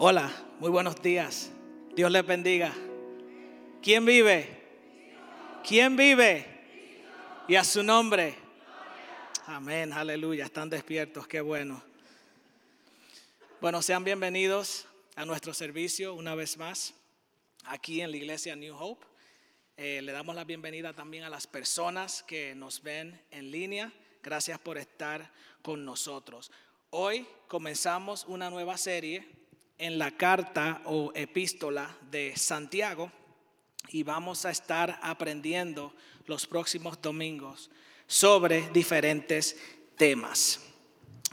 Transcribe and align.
Hola, 0.00 0.32
muy 0.60 0.70
buenos 0.70 1.02
días. 1.02 1.50
Dios 1.96 2.08
les 2.12 2.24
bendiga. 2.24 2.72
¿Quién 3.82 4.04
vive? 4.04 4.62
¿Quién 5.66 5.96
vive? 5.96 6.46
Y 7.48 7.56
a 7.56 7.64
su 7.64 7.82
nombre. 7.82 8.36
Amén, 9.46 9.92
aleluya. 9.92 10.44
Están 10.44 10.70
despiertos, 10.70 11.26
qué 11.26 11.40
bueno. 11.40 11.82
Bueno, 13.60 13.82
sean 13.82 14.04
bienvenidos 14.04 14.86
a 15.16 15.24
nuestro 15.24 15.52
servicio 15.52 16.14
una 16.14 16.36
vez 16.36 16.58
más 16.58 16.94
aquí 17.64 18.00
en 18.00 18.12
la 18.12 18.18
iglesia 18.18 18.54
New 18.54 18.76
Hope. 18.76 19.04
Eh, 19.76 20.00
le 20.00 20.12
damos 20.12 20.36
la 20.36 20.44
bienvenida 20.44 20.92
también 20.92 21.24
a 21.24 21.28
las 21.28 21.48
personas 21.48 22.22
que 22.22 22.54
nos 22.54 22.84
ven 22.84 23.20
en 23.32 23.50
línea. 23.50 23.92
Gracias 24.22 24.60
por 24.60 24.78
estar 24.78 25.32
con 25.60 25.84
nosotros. 25.84 26.52
Hoy 26.90 27.26
comenzamos 27.48 28.26
una 28.28 28.48
nueva 28.48 28.78
serie 28.78 29.37
en 29.78 29.98
la 29.98 30.10
carta 30.10 30.82
o 30.84 31.12
epístola 31.14 31.96
de 32.10 32.36
Santiago 32.36 33.10
y 33.90 34.02
vamos 34.02 34.44
a 34.44 34.50
estar 34.50 34.98
aprendiendo 35.02 35.94
los 36.26 36.46
próximos 36.46 37.00
domingos 37.00 37.70
sobre 38.06 38.68
diferentes 38.70 39.56
temas. 39.96 40.60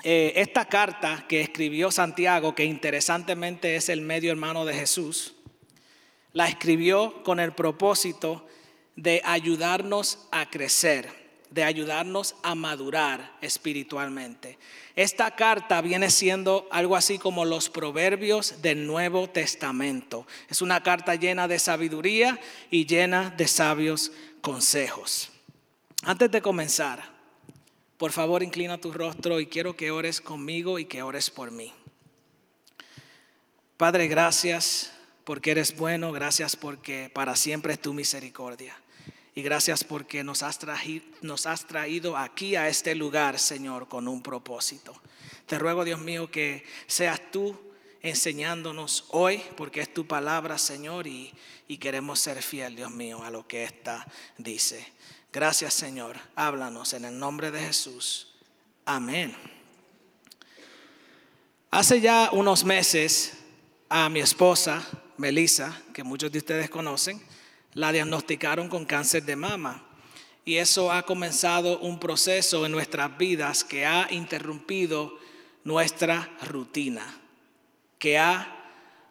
Eh, 0.03 0.33
esta 0.35 0.65
carta 0.65 1.25
que 1.27 1.41
escribió 1.41 1.89
Santiago, 1.89 2.53
que 2.53 2.65
interesantemente 2.65 3.75
es 3.75 3.89
el 3.89 4.01
medio 4.01 4.31
hermano 4.31 4.65
de 4.65 4.73
Jesús, 4.73 5.35
la 6.31 6.47
escribió 6.47 7.23
con 7.23 7.39
el 7.39 7.53
propósito 7.53 8.45
de 8.95 9.21
ayudarnos 9.25 10.27
a 10.31 10.49
crecer, 10.49 11.24
de 11.55 11.63
ayudarnos 11.63 12.35
a 12.43 12.53
madurar 12.53 13.37
espiritualmente. 13.39 14.59
Esta 14.93 15.31
carta 15.37 15.79
viene 15.79 16.09
siendo 16.09 16.67
algo 16.69 16.97
así 16.97 17.17
como 17.17 17.45
los 17.45 17.69
proverbios 17.69 18.61
del 18.61 18.85
Nuevo 18.85 19.29
Testamento. 19.29 20.27
Es 20.49 20.61
una 20.61 20.83
carta 20.83 21.15
llena 21.15 21.47
de 21.47 21.57
sabiduría 21.57 22.37
y 22.69 22.85
llena 22.85 23.29
de 23.29 23.47
sabios 23.47 24.11
consejos. 24.41 25.31
Antes 26.03 26.29
de 26.29 26.41
comenzar, 26.41 27.01
por 27.97 28.11
favor 28.11 28.43
inclina 28.43 28.77
tu 28.77 28.91
rostro 28.91 29.39
y 29.39 29.47
quiero 29.47 29.77
que 29.77 29.91
ores 29.91 30.19
conmigo 30.19 30.77
y 30.77 30.83
que 30.83 31.03
ores 31.03 31.29
por 31.29 31.51
mí. 31.51 31.71
Padre, 33.77 34.09
gracias 34.09 34.91
porque 35.23 35.51
eres 35.51 35.77
bueno, 35.77 36.11
gracias 36.11 36.57
porque 36.57 37.09
para 37.13 37.37
siempre 37.37 37.71
es 37.71 37.79
tu 37.79 37.93
misericordia. 37.93 38.75
Y 39.37 39.41
gracias 39.41 39.83
porque 39.83 40.23
nos 40.23 40.43
has, 40.43 40.57
traído, 40.57 42.15
aquí 42.15 42.55
a 42.55 42.69
este 42.69 42.95
lugar, 42.95 43.37
Señor, 43.37 43.89
con 43.89 44.07
un 44.07 44.23
propósito. 44.23 44.93
Te 45.45 45.59
ruego, 45.59 45.83
Dios 45.83 45.99
mío, 45.99 46.31
que 46.31 46.63
seas 46.87 47.19
tú 47.33 47.59
enseñándonos 48.01 49.05
hoy, 49.09 49.43
porque 49.57 49.81
es 49.81 49.93
tu 49.93 50.07
palabra, 50.07 50.57
Señor, 50.57 51.05
y, 51.05 51.33
y 51.67 51.77
queremos 51.77 52.21
ser 52.21 52.41
fiel, 52.41 52.77
Dios 52.77 52.91
mío, 52.91 53.25
a 53.25 53.29
lo 53.29 53.45
que 53.45 53.65
esta 53.65 54.07
dice. 54.37 54.87
Gracias, 55.33 55.73
Señor. 55.73 56.15
Háblanos 56.37 56.93
en 56.93 57.03
el 57.03 57.19
nombre 57.19 57.51
de 57.51 57.59
Jesús. 57.59 58.33
Amén. 58.85 59.35
Hace 61.71 61.99
ya 61.99 62.29
unos 62.31 62.63
meses 62.63 63.33
a 63.89 64.07
mi 64.07 64.21
esposa, 64.21 64.87
Melissa, 65.17 65.77
que 65.93 66.05
muchos 66.05 66.31
de 66.31 66.37
ustedes 66.37 66.69
conocen, 66.69 67.21
la 67.75 67.91
diagnosticaron 67.91 68.67
con 68.69 68.85
cáncer 68.85 69.23
de 69.23 69.35
mama. 69.35 69.83
Y 70.43 70.57
eso 70.57 70.91
ha 70.91 71.03
comenzado 71.03 71.79
un 71.79 71.99
proceso 71.99 72.65
en 72.65 72.71
nuestras 72.71 73.15
vidas 73.17 73.63
que 73.63 73.85
ha 73.85 74.07
interrumpido 74.11 75.17
nuestra 75.63 76.29
rutina, 76.43 77.19
que 77.99 78.17
ha 78.17 78.55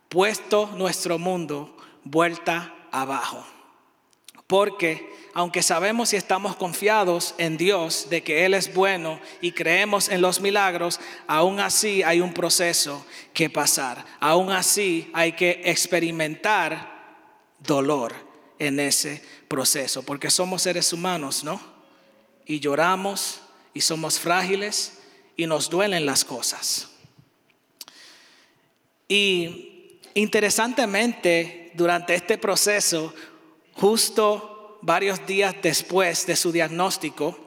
puesto 0.09 0.71
nuestro 0.77 1.19
mundo 1.19 1.77
vuelta 2.05 2.75
abajo. 2.91 3.45
Porque 4.47 5.13
aunque 5.35 5.63
sabemos 5.63 6.13
y 6.13 6.17
estamos 6.17 6.55
confiados 6.55 7.35
en 7.39 7.57
Dios 7.57 8.07
de 8.09 8.23
que 8.23 8.45
Él 8.47 8.55
es 8.55 8.73
bueno 8.73 9.19
y 9.41 9.51
creemos 9.51 10.09
en 10.09 10.21
los 10.21 10.41
milagros, 10.41 11.01
aún 11.27 11.59
así 11.59 12.05
hay 12.05 12.21
un 12.21 12.33
proceso 12.33 13.05
que 13.33 13.51
pasar. 13.51 14.05
Aún 14.21 14.53
así 14.53 15.11
hay 15.13 15.33
que 15.33 15.63
experimentar 15.65 16.95
dolor 17.59 18.34
en 18.59 18.81
ese 18.81 19.23
proceso, 19.49 20.03
porque 20.03 20.31
somos 20.31 20.63
seres 20.63 20.93
humanos, 20.93 21.45
¿no? 21.45 21.61
Y 22.47 22.61
lloramos 22.61 23.41
y 23.73 23.81
somos 23.81 24.19
frágiles 24.19 24.99
y 25.37 25.47
nos 25.47 25.69
duelen 25.71 26.07
las 26.07 26.25
cosas. 26.25 26.89
Y 29.09 30.01
interesantemente, 30.15 31.73
durante 31.75 32.15
este 32.15 32.39
proceso, 32.39 33.15
justo 33.75 34.79
varios 34.83 35.27
días 35.27 35.55
después 35.63 36.27
de 36.27 36.37
su 36.37 36.53
diagnóstico, 36.53 37.39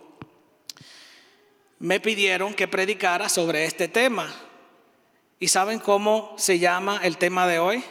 me 1.80 2.00
pidieron 2.00 2.54
que 2.54 2.68
predicara 2.68 3.30
sobre 3.30 3.66
este 3.66 3.88
tema. 3.88 4.34
¿Y 5.40 5.48
saben 5.48 5.80
cómo 5.80 6.34
se 6.38 6.58
llama 6.58 7.00
el 7.04 7.18
tema 7.18 7.46
de 7.48 7.60
hoy? 7.60 7.84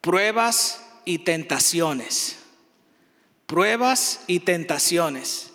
Pruebas 0.00 0.89
y 1.10 1.18
tentaciones. 1.18 2.38
Pruebas 3.46 4.20
y 4.28 4.38
tentaciones. 4.38 5.52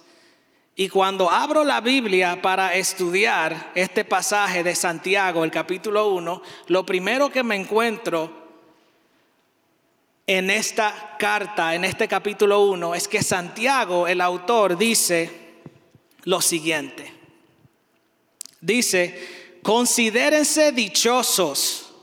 Y 0.75 0.89
cuando 0.89 1.31
abro 1.31 1.63
la 1.63 1.79
Biblia 1.79 2.41
para 2.41 2.75
estudiar 2.75 3.71
este 3.73 4.03
pasaje 4.03 4.63
de 4.63 4.75
Santiago, 4.75 5.45
el 5.45 5.51
capítulo 5.51 6.09
1, 6.09 6.41
lo 6.67 6.85
primero 6.85 7.29
que 7.29 7.41
me 7.41 7.55
encuentro 7.55 8.29
en 10.27 10.49
esta 10.49 11.15
carta, 11.17 11.73
en 11.73 11.85
este 11.85 12.09
capítulo 12.09 12.65
1, 12.65 12.93
es 12.93 13.07
que 13.07 13.23
Santiago, 13.23 14.09
el 14.09 14.19
autor, 14.19 14.77
dice 14.77 15.61
lo 16.25 16.41
siguiente. 16.41 17.13
Dice, 18.59 19.59
considérense 19.63 20.73
dichosos 20.73 21.93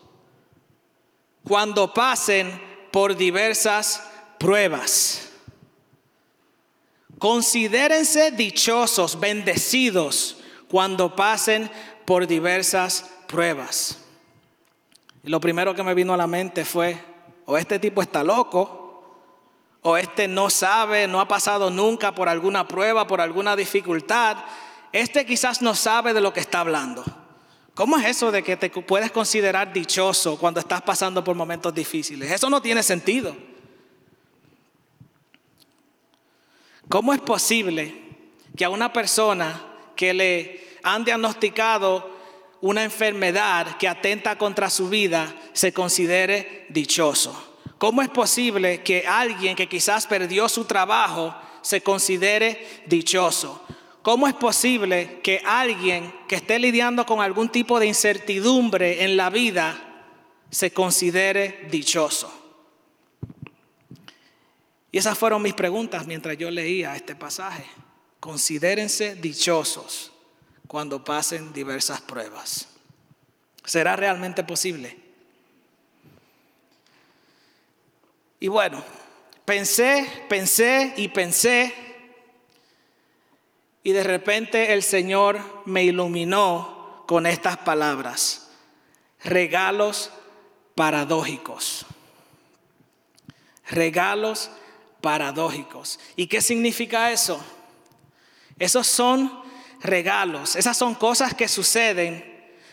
cuando 1.44 1.92
pasen 1.92 2.71
por 2.92 3.16
diversas 3.16 4.08
pruebas. 4.38 5.30
Considérense 7.18 8.30
dichosos, 8.30 9.18
bendecidos 9.18 10.36
cuando 10.68 11.16
pasen 11.16 11.70
por 12.04 12.26
diversas 12.26 13.10
pruebas. 13.26 13.98
Lo 15.22 15.40
primero 15.40 15.74
que 15.74 15.82
me 15.82 15.94
vino 15.94 16.12
a 16.12 16.16
la 16.16 16.26
mente 16.26 16.64
fue, 16.64 17.00
o 17.46 17.56
este 17.56 17.78
tipo 17.78 18.02
está 18.02 18.24
loco, 18.24 18.82
o 19.82 19.96
este 19.96 20.28
no 20.28 20.50
sabe, 20.50 21.06
no 21.06 21.20
ha 21.20 21.28
pasado 21.28 21.70
nunca 21.70 22.14
por 22.14 22.28
alguna 22.28 22.66
prueba, 22.66 23.06
por 23.06 23.20
alguna 23.20 23.56
dificultad. 23.56 24.38
Este 24.92 25.24
quizás 25.24 25.62
no 25.62 25.74
sabe 25.74 26.12
de 26.12 26.20
lo 26.20 26.32
que 26.32 26.40
está 26.40 26.60
hablando. 26.60 27.04
¿Cómo 27.74 27.96
es 27.96 28.04
eso 28.06 28.30
de 28.30 28.42
que 28.42 28.56
te 28.56 28.68
puedes 28.68 29.10
considerar 29.10 29.72
dichoso 29.72 30.38
cuando 30.38 30.60
estás 30.60 30.82
pasando 30.82 31.24
por 31.24 31.34
momentos 31.34 31.74
difíciles? 31.74 32.30
Eso 32.30 32.50
no 32.50 32.60
tiene 32.60 32.82
sentido. 32.82 33.34
¿Cómo 36.88 37.14
es 37.14 37.20
posible 37.20 37.94
que 38.54 38.66
a 38.66 38.70
una 38.70 38.92
persona 38.92 39.64
que 39.96 40.12
le 40.12 40.76
han 40.82 41.04
diagnosticado 41.04 42.10
una 42.60 42.84
enfermedad 42.84 43.78
que 43.78 43.88
atenta 43.88 44.36
contra 44.36 44.68
su 44.68 44.90
vida 44.90 45.34
se 45.54 45.72
considere 45.72 46.66
dichoso? 46.68 47.56
¿Cómo 47.78 48.02
es 48.02 48.10
posible 48.10 48.82
que 48.82 49.06
alguien 49.06 49.56
que 49.56 49.68
quizás 49.68 50.06
perdió 50.06 50.48
su 50.50 50.66
trabajo 50.66 51.34
se 51.62 51.82
considere 51.82 52.82
dichoso? 52.84 53.64
¿Cómo 54.02 54.26
es 54.26 54.34
posible 54.34 55.20
que 55.22 55.40
alguien 55.46 56.12
que 56.26 56.34
esté 56.34 56.58
lidiando 56.58 57.06
con 57.06 57.20
algún 57.20 57.48
tipo 57.48 57.78
de 57.78 57.86
incertidumbre 57.86 59.04
en 59.04 59.16
la 59.16 59.30
vida 59.30 60.06
se 60.50 60.72
considere 60.72 61.68
dichoso? 61.70 62.32
Y 64.90 64.98
esas 64.98 65.16
fueron 65.16 65.40
mis 65.40 65.54
preguntas 65.54 66.06
mientras 66.06 66.36
yo 66.36 66.50
leía 66.50 66.96
este 66.96 67.14
pasaje. 67.14 67.64
Considérense 68.18 69.14
dichosos 69.14 70.12
cuando 70.66 71.04
pasen 71.04 71.52
diversas 71.52 72.00
pruebas. 72.00 72.68
¿Será 73.64 73.94
realmente 73.94 74.42
posible? 74.42 74.98
Y 78.40 78.48
bueno, 78.48 78.82
pensé, 79.44 80.24
pensé 80.28 80.92
y 80.96 81.08
pensé 81.08 81.91
y 83.82 83.92
de 83.92 84.04
repente 84.04 84.72
el 84.72 84.82
Señor 84.82 85.40
me 85.64 85.84
iluminó 85.84 87.04
con 87.06 87.26
estas 87.26 87.58
palabras. 87.58 88.50
Regalos 89.24 90.10
paradójicos. 90.74 91.86
Regalos 93.68 94.50
paradójicos. 95.00 95.98
¿Y 96.16 96.26
qué 96.26 96.40
significa 96.40 97.12
eso? 97.12 97.42
Esos 98.58 98.86
son 98.86 99.42
regalos, 99.80 100.54
esas 100.56 100.76
son 100.76 100.94
cosas 100.94 101.34
que 101.34 101.48
suceden 101.48 102.32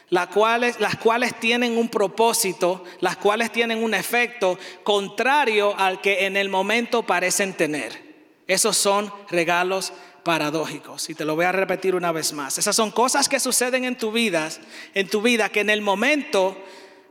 las 0.09 0.27
cuales, 0.27 0.79
las 0.79 0.95
cuales 0.95 1.39
tienen 1.39 1.77
un 1.77 1.89
propósito, 1.89 2.83
las 2.99 3.17
cuales 3.17 3.51
tienen 3.51 3.83
un 3.83 3.93
efecto 3.93 4.57
contrario 4.83 5.75
al 5.77 6.01
que 6.01 6.25
en 6.25 6.35
el 6.35 6.49
momento 6.49 7.03
parecen 7.03 7.53
tener. 7.53 8.09
Esos 8.47 8.77
son 8.77 9.13
regalos 9.29 9.93
paradójicos. 9.93 10.08
Y 11.07 11.15
te 11.15 11.25
lo 11.25 11.35
voy 11.35 11.45
a 11.45 11.51
repetir 11.51 11.95
una 11.95 12.11
vez 12.11 12.33
más. 12.33 12.57
Esas 12.57 12.75
son 12.75 12.91
cosas 12.91 13.27
que 13.27 13.39
suceden 13.39 13.85
en 13.85 13.97
tu 13.97 14.11
vida, 14.11 14.49
en 14.93 15.07
tu 15.07 15.21
vida 15.21 15.49
que 15.49 15.61
en 15.61 15.69
el 15.69 15.81
momento 15.81 16.57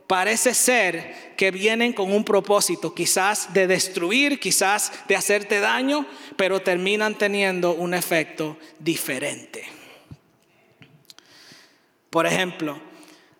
parece 0.07 0.53
ser 0.53 1.35
que 1.35 1.51
vienen 1.51 1.93
con 1.93 2.11
un 2.11 2.23
propósito, 2.23 2.95
quizás 2.95 3.53
de 3.53 3.67
destruir, 3.67 4.39
quizás 4.39 4.91
de 5.07 5.15
hacerte 5.15 5.59
daño, 5.59 6.05
pero 6.35 6.61
terminan 6.61 7.15
teniendo 7.15 7.73
un 7.73 7.93
efecto 7.93 8.57
diferente. 8.79 9.67
Por 12.09 12.25
ejemplo, 12.25 12.79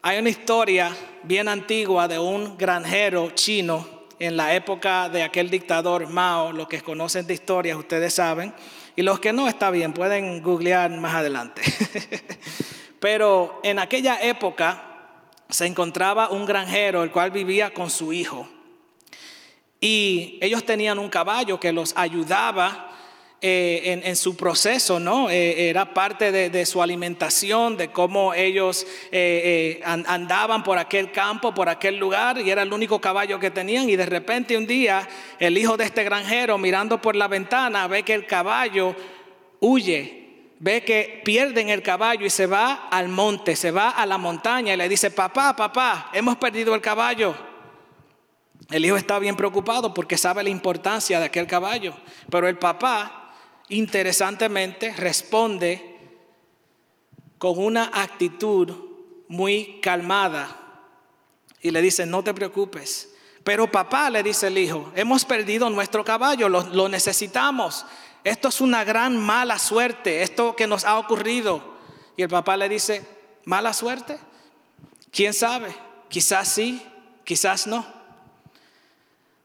hay 0.01 0.19
una 0.19 0.29
historia 0.29 0.95
bien 1.23 1.47
antigua 1.47 2.07
de 2.07 2.19
un 2.19 2.57
granjero 2.57 3.31
chino 3.31 3.99
en 4.19 4.37
la 4.37 4.53
época 4.53 5.09
de 5.09 5.23
aquel 5.23 5.49
dictador 5.49 6.07
Mao, 6.07 6.51
los 6.51 6.67
que 6.67 6.81
conocen 6.81 7.25
de 7.25 7.33
historia, 7.33 7.77
ustedes 7.77 8.13
saben, 8.13 8.53
y 8.99 9.01
los 9.01 9.21
que 9.21 9.31
no 9.31 9.47
está 9.47 9.71
bien, 9.71 9.93
pueden 9.93 10.43
googlear 10.43 10.91
más 10.91 11.15
adelante. 11.15 11.61
Pero 12.99 13.61
en 13.63 13.79
aquella 13.79 14.21
época 14.21 15.21
se 15.47 15.65
encontraba 15.67 16.27
un 16.31 16.45
granjero, 16.45 17.01
el 17.03 17.09
cual 17.09 17.31
vivía 17.31 17.73
con 17.73 17.89
su 17.89 18.11
hijo. 18.11 18.49
Y 19.79 20.37
ellos 20.41 20.65
tenían 20.65 20.99
un 20.99 21.07
caballo 21.07 21.61
que 21.61 21.71
los 21.71 21.93
ayudaba 21.95 22.88
eh, 23.41 24.01
en, 24.03 24.15
su 24.15 24.35
proceso, 24.35 24.99
¿no? 24.99 25.29
Eh, 25.29 25.69
era 25.69 25.93
parte 25.93 26.31
de, 26.31 26.65
su 26.65 26.81
alimentación, 26.81 27.77
de 27.77 27.89
cómo 27.89 28.33
ellos 28.33 28.85
eh, 29.11 29.79
andaban 29.83 30.63
por 30.63 30.77
aquel 30.77 31.11
campo, 31.11 31.53
por 31.53 31.69
aquel 31.69 31.97
lugar, 31.97 32.39
y 32.39 32.49
era 32.49 32.63
el 32.63 32.73
único 32.73 32.99
caballo 32.99 33.39
que 33.39 33.51
tenían. 33.51 33.89
Y 33.89 33.95
de 33.95 34.05
repente 34.05 34.57
un 34.57 34.67
día 34.67 35.07
el 35.39 35.57
hijo 35.57 35.77
de 35.77 35.85
este 35.85 36.03
granjero, 36.03 36.57
mirando 36.57 37.01
por 37.01 37.15
la 37.15 37.27
ventana, 37.27 37.87
ve 37.87 38.03
que 38.03 38.13
el 38.13 38.25
caballo 38.25 38.95
huye 39.59 40.19
ve 40.59 40.83
que 40.83 41.21
pierden 41.23 41.69
el 41.69 41.81
caballo 41.81 42.25
y 42.25 42.29
se 42.29 42.45
va 42.45 42.89
al 42.91 43.07
monte, 43.07 43.55
se 43.55 43.71
va 43.71 43.91
a 43.91 44.05
la 44.05 44.17
montaña 44.17 44.73
y 44.73 44.77
le 44.77 44.89
dice, 44.89 45.09
papá, 45.09 45.55
papá, 45.55 46.09
hemos 46.13 46.35
perdido 46.35 46.75
el 46.75 46.81
caballo. 46.81 47.33
El 48.69 48.85
hijo 48.85 48.97
está 48.97 49.17
bien 49.17 49.35
preocupado 49.35 49.93
porque 49.93 50.17
sabe 50.17 50.43
la 50.43 50.49
importancia 50.49 51.19
de 51.19 51.25
aquel 51.25 51.47
caballo, 51.47 51.93
pero 52.29 52.47
el 52.47 52.57
papá, 52.57 53.18
interesantemente, 53.69 54.93
responde 54.93 55.97
con 57.37 57.57
una 57.57 57.91
actitud 57.93 58.73
muy 59.27 59.79
calmada 59.81 60.59
y 61.61 61.71
le 61.71 61.81
dice, 61.81 62.05
no 62.05 62.23
te 62.23 62.33
preocupes. 62.33 63.13
Pero 63.43 63.71
papá, 63.71 64.09
le 64.09 64.21
dice 64.21 64.47
el 64.47 64.57
hijo, 64.57 64.91
hemos 64.95 65.25
perdido 65.25 65.69
nuestro 65.69 66.03
caballo, 66.03 66.49
lo, 66.49 66.89
necesitamos. 66.89 67.85
Esto 68.23 68.49
es 68.49 68.59
una 68.61 68.83
gran 68.83 69.17
mala 69.17 69.57
suerte, 69.57 70.23
esto 70.23 70.55
que 70.55 70.67
nos 70.67 70.83
ha 70.83 70.99
ocurrido. 70.99 71.77
Y 72.17 72.23
el 72.23 72.29
papá 72.29 72.57
le 72.57 72.67
dice, 72.67 73.05
¿mala 73.45 73.73
suerte? 73.73 74.19
¿Quién 75.11 75.33
sabe? 75.33 75.73
Quizás 76.09 76.49
sí, 76.49 76.85
quizás 77.23 77.65
no. 77.65 77.85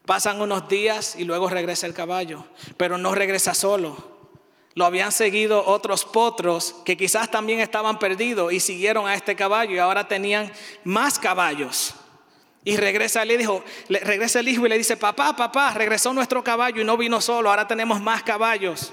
Pasan 0.05 0.41
unos 0.41 0.69
días 0.69 1.15
y 1.17 1.25
luego 1.25 1.49
regresa 1.49 1.87
el 1.87 1.95
caballo, 1.95 2.45
pero 2.77 2.99
no 2.99 3.15
regresa 3.15 3.55
solo. 3.55 4.14
Lo 4.75 4.85
habían 4.85 5.13
seguido 5.13 5.65
otros 5.65 6.05
potros 6.05 6.75
que 6.85 6.97
quizás 6.97 7.31
también 7.31 7.61
estaban 7.61 7.99
perdidos 7.99 8.53
y 8.53 8.59
siguieron 8.59 9.07
a 9.07 9.15
este 9.15 9.37
caballo 9.37 9.75
y 9.75 9.79
ahora 9.79 10.09
tenían 10.09 10.53
más 10.83 11.19
caballos. 11.19 11.95
Y 12.65 12.77
regresa 12.77 13.23
el 13.23 13.41
hijo, 13.41 13.63
regresa 13.89 14.41
el 14.41 14.49
hijo 14.49 14.67
y 14.67 14.71
le 14.71 14.79
dice, 14.79 14.97
papá, 14.97 15.37
papá, 15.37 15.73
regresó 15.75 16.13
nuestro 16.13 16.43
caballo 16.43 16.81
y 16.81 16.85
no 16.85 16.97
vino 16.97 17.21
solo, 17.21 17.51
ahora 17.51 17.69
tenemos 17.69 18.01
más 18.01 18.23
caballos. 18.23 18.93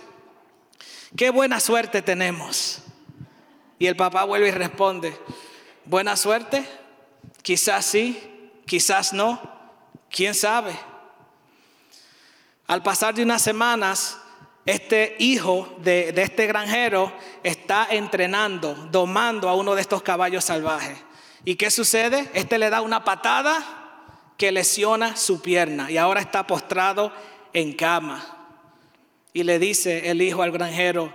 Qué 1.15 1.29
buena 1.29 1.59
suerte 1.59 2.01
tenemos. 2.01 2.83
Y 3.79 3.87
el 3.87 3.95
papá 3.95 4.25
vuelve 4.25 4.49
y 4.49 4.51
responde, 4.51 5.17
buena 5.85 6.15
suerte, 6.15 6.63
quizás 7.41 7.85
sí, 7.85 8.51
quizás 8.67 9.13
no, 9.13 9.41
quién 10.11 10.35
sabe. 10.35 10.77
Al 12.67 12.83
pasar 12.83 13.15
de 13.15 13.23
unas 13.23 13.41
semanas, 13.41 14.20
este 14.65 15.15
hijo 15.19 15.75
de, 15.79 16.11
de 16.11 16.21
este 16.21 16.47
granjero 16.47 17.11
está 17.43 17.87
entrenando, 17.89 18.75
domando 18.91 19.49
a 19.49 19.55
uno 19.55 19.75
de 19.75 19.81
estos 19.81 20.01
caballos 20.01 20.45
salvajes. 20.45 20.97
¿Y 21.43 21.55
qué 21.55 21.71
sucede? 21.71 22.29
Este 22.33 22.57
le 22.59 22.69
da 22.69 22.81
una 22.81 23.03
patada 23.03 23.63
que 24.37 24.51
lesiona 24.51 25.15
su 25.15 25.41
pierna 25.41 25.91
y 25.91 25.97
ahora 25.97 26.21
está 26.21 26.45
postrado 26.45 27.11
en 27.53 27.73
cama. 27.73 28.37
Y 29.33 29.43
le 29.43 29.59
dice 29.59 30.09
el 30.09 30.21
hijo 30.21 30.41
al 30.41 30.51
granjero, 30.51 31.11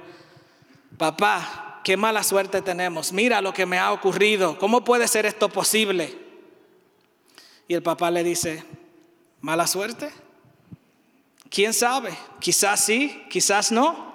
papá, 0.96 1.80
qué 1.84 1.96
mala 1.96 2.22
suerte 2.22 2.62
tenemos, 2.62 3.12
mira 3.12 3.40
lo 3.40 3.52
que 3.52 3.66
me 3.66 3.78
ha 3.78 3.92
ocurrido, 3.92 4.58
¿cómo 4.58 4.84
puede 4.84 5.06
ser 5.06 5.26
esto 5.26 5.48
posible? 5.48 6.16
Y 7.68 7.74
el 7.74 7.82
papá 7.82 8.10
le 8.10 8.24
dice, 8.24 8.64
¿mala 9.40 9.66
suerte? 9.66 10.10
¿Quién 11.50 11.72
sabe? 11.72 12.16
Quizás 12.40 12.84
sí, 12.84 13.24
quizás 13.30 13.70
no. 13.72 14.06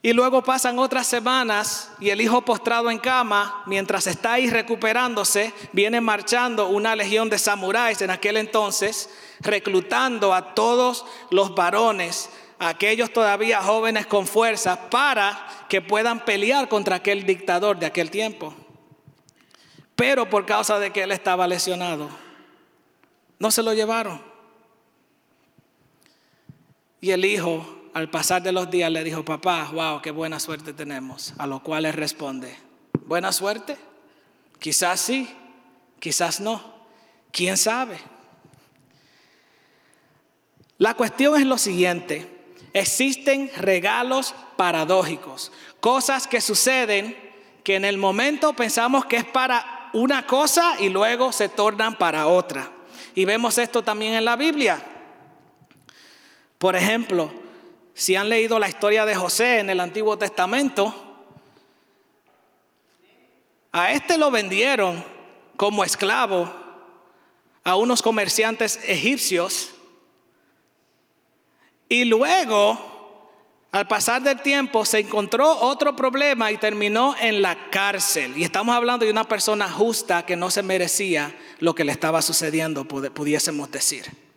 Y 0.00 0.12
luego 0.12 0.42
pasan 0.42 0.78
otras 0.78 1.08
semanas 1.08 1.90
y 1.98 2.10
el 2.10 2.20
hijo 2.20 2.42
postrado 2.42 2.88
en 2.90 2.98
cama, 2.98 3.62
mientras 3.66 4.06
está 4.06 4.34
ahí 4.34 4.48
recuperándose, 4.48 5.52
viene 5.72 6.00
marchando 6.00 6.68
una 6.68 6.94
legión 6.94 7.28
de 7.28 7.38
samuráis 7.38 8.00
en 8.00 8.10
aquel 8.10 8.36
entonces, 8.36 9.10
reclutando 9.40 10.32
a 10.32 10.54
todos 10.54 11.04
los 11.30 11.54
varones, 11.54 12.30
aquellos 12.60 13.12
todavía 13.12 13.60
jóvenes 13.60 14.06
con 14.06 14.28
fuerza, 14.28 14.88
para 14.88 15.46
que 15.68 15.82
puedan 15.82 16.24
pelear 16.24 16.68
contra 16.68 16.96
aquel 16.96 17.26
dictador 17.26 17.76
de 17.78 17.86
aquel 17.86 18.10
tiempo. 18.10 18.54
Pero 19.96 20.30
por 20.30 20.46
causa 20.46 20.78
de 20.78 20.92
que 20.92 21.02
él 21.02 21.10
estaba 21.10 21.48
lesionado, 21.48 22.08
no 23.40 23.50
se 23.50 23.64
lo 23.64 23.74
llevaron. 23.74 24.27
Y 27.00 27.10
el 27.10 27.24
hijo 27.24 27.90
al 27.94 28.10
pasar 28.10 28.42
de 28.42 28.52
los 28.52 28.70
días 28.70 28.90
le 28.90 29.04
dijo, 29.04 29.24
papá, 29.24 29.70
wow, 29.72 30.00
qué 30.02 30.10
buena 30.10 30.40
suerte 30.40 30.72
tenemos. 30.72 31.34
A 31.38 31.46
lo 31.46 31.62
cual 31.62 31.86
él 31.86 31.92
responde, 31.92 32.56
¿buena 33.06 33.32
suerte? 33.32 33.76
Quizás 34.58 35.00
sí, 35.00 35.28
quizás 35.98 36.40
no. 36.40 36.78
¿Quién 37.30 37.56
sabe? 37.56 37.98
La 40.78 40.94
cuestión 40.94 41.40
es 41.40 41.46
lo 41.46 41.58
siguiente. 41.58 42.36
Existen 42.72 43.50
regalos 43.56 44.34
paradójicos, 44.56 45.52
cosas 45.80 46.26
que 46.26 46.40
suceden 46.40 47.16
que 47.64 47.76
en 47.76 47.84
el 47.84 47.98
momento 47.98 48.52
pensamos 48.54 49.06
que 49.06 49.16
es 49.16 49.24
para 49.24 49.90
una 49.92 50.26
cosa 50.26 50.76
y 50.78 50.88
luego 50.88 51.32
se 51.32 51.48
tornan 51.48 51.96
para 51.96 52.26
otra. 52.26 52.70
Y 53.14 53.24
vemos 53.24 53.58
esto 53.58 53.82
también 53.82 54.14
en 54.14 54.24
la 54.24 54.36
Biblia. 54.36 54.82
Por 56.58 56.74
ejemplo, 56.74 57.30
si 57.94 58.16
han 58.16 58.28
leído 58.28 58.58
la 58.58 58.68
historia 58.68 59.06
de 59.06 59.14
José 59.14 59.60
en 59.60 59.70
el 59.70 59.80
Antiguo 59.80 60.18
Testamento, 60.18 60.94
a 63.72 63.92
este 63.92 64.18
lo 64.18 64.30
vendieron 64.30 65.04
como 65.56 65.84
esclavo 65.84 66.52
a 67.62 67.76
unos 67.76 68.02
comerciantes 68.02 68.80
egipcios 68.86 69.70
y 71.88 72.04
luego, 72.04 72.78
al 73.72 73.88
pasar 73.88 74.22
del 74.22 74.42
tiempo, 74.42 74.84
se 74.84 75.00
encontró 75.00 75.58
otro 75.60 75.96
problema 75.96 76.52
y 76.52 76.58
terminó 76.58 77.14
en 77.18 77.40
la 77.40 77.70
cárcel. 77.70 78.36
Y 78.36 78.44
estamos 78.44 78.74
hablando 78.74 79.06
de 79.06 79.10
una 79.10 79.24
persona 79.24 79.70
justa 79.70 80.26
que 80.26 80.36
no 80.36 80.50
se 80.50 80.62
merecía 80.62 81.34
lo 81.60 81.74
que 81.74 81.84
le 81.84 81.92
estaba 81.92 82.20
sucediendo, 82.20 82.84
pudiésemos 82.84 83.70
decir. 83.70 84.27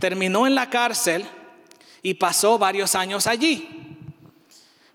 Terminó 0.00 0.46
en 0.46 0.54
la 0.54 0.70
cárcel 0.70 1.24
y 2.02 2.14
pasó 2.14 2.58
varios 2.58 2.94
años 2.94 3.26
allí. 3.26 3.68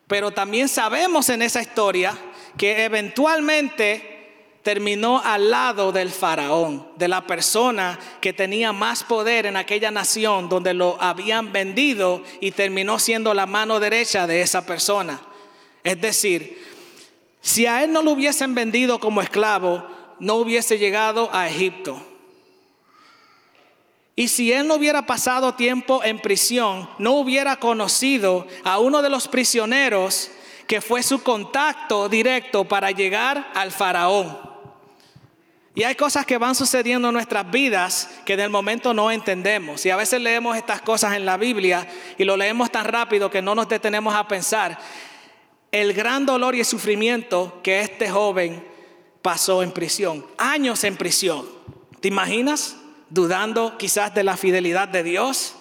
Pero 0.07 0.31
también 0.31 0.67
sabemos 0.67 1.29
en 1.29 1.41
esa 1.41 1.62
historia 1.62 2.17
que 2.57 2.85
eventualmente 2.85 4.15
terminó 4.63 5.21
al 5.24 5.51
lado 5.51 5.91
del 5.91 6.09
faraón, 6.09 6.88
de 6.95 7.07
la 7.07 7.27
persona 7.27 8.00
que 8.19 8.33
tenía 8.33 8.74
más 8.74 9.03
poder 9.03 9.45
en 9.45 9.57
aquella 9.57 9.91
nación 9.91 10.50
donde 10.50 10.74
lo 10.74 11.00
habían 11.00 11.51
vendido 11.51 12.24
y 12.39 12.50
terminó 12.51 12.97
siendo 12.97 13.35
la 13.35 13.45
mano 13.45 13.79
derecha 13.79 14.25
de 14.25 14.41
esa 14.41 14.65
persona. 14.65 15.21
Es 15.83 16.01
decir, 16.01 16.65
si 17.41 17.67
a 17.67 17.83
él 17.83 17.91
no 17.91 18.01
lo 18.01 18.12
hubiesen 18.12 18.55
vendido 18.55 19.00
como 19.00 19.21
esclavo, 19.21 19.88
no 20.19 20.35
hubiese 20.38 20.79
llegado 20.79 21.29
a 21.31 21.47
Egipto. 21.47 22.01
Y 24.15 24.29
si 24.29 24.51
él 24.53 24.67
no 24.67 24.75
hubiera 24.75 25.05
pasado 25.05 25.55
tiempo 25.55 26.01
en 26.03 26.19
prisión, 26.19 26.89
no 27.00 27.13
hubiera 27.13 27.57
conocido 27.57 28.48
a 28.63 28.79
uno 28.79 29.01
de 29.01 29.10
los 29.10 29.27
prisioneros 29.27 30.31
que 30.67 30.81
fue 30.81 31.03
su 31.03 31.22
contacto 31.22 32.07
directo 32.07 32.63
para 32.63 32.91
llegar 32.91 33.51
al 33.53 33.72
faraón. 33.72 34.38
Y 35.75 35.84
hay 35.84 35.95
cosas 35.95 36.25
que 36.25 36.38
van 36.38 36.55
sucediendo 36.55 37.10
en 37.10 37.13
nuestras 37.13 37.51
vidas 37.51 38.10
que 38.24 38.34
en 38.34 38.39
el 38.39 38.50
momento 38.50 38.93
no 38.93 39.12
entendemos. 39.12 39.86
Y 39.86 39.89
a 39.89 39.98
veces 39.98 40.22
leemos 40.22 40.55
estas 40.55 40.81
cosas 40.81 41.15
en 41.15 41.25
la 41.25 41.36
Biblia 41.36 41.86
y 42.17 42.24
lo 42.24 42.38
leemos 42.38 42.72
tan 42.72 42.86
rápido 42.86 43.29
que 43.29 43.41
no 43.41 43.53
nos 43.53 43.67
detenemos 43.67 44.15
a 44.15 44.25
pensar 44.29 44.79
el 45.74 45.93
gran 45.93 46.25
dolor 46.25 46.55
y 46.55 46.62
el 46.62 46.65
sufrimiento 46.65 47.60
que 47.62 47.81
este 47.81 48.10
joven 48.10 48.65
pasó 49.22 49.62
en 49.62 49.74
prisión. 49.74 50.25
Años 50.38 50.86
en 50.86 50.95
prisión. 50.95 51.45
¿Te 52.00 52.07
imaginas? 52.07 52.77
Dudando 53.09 53.77
quizás 53.77 54.13
de 54.13 54.24
la 54.24 54.38
fidelidad 54.38 54.88
de 54.88 55.03
Dios 55.03 55.55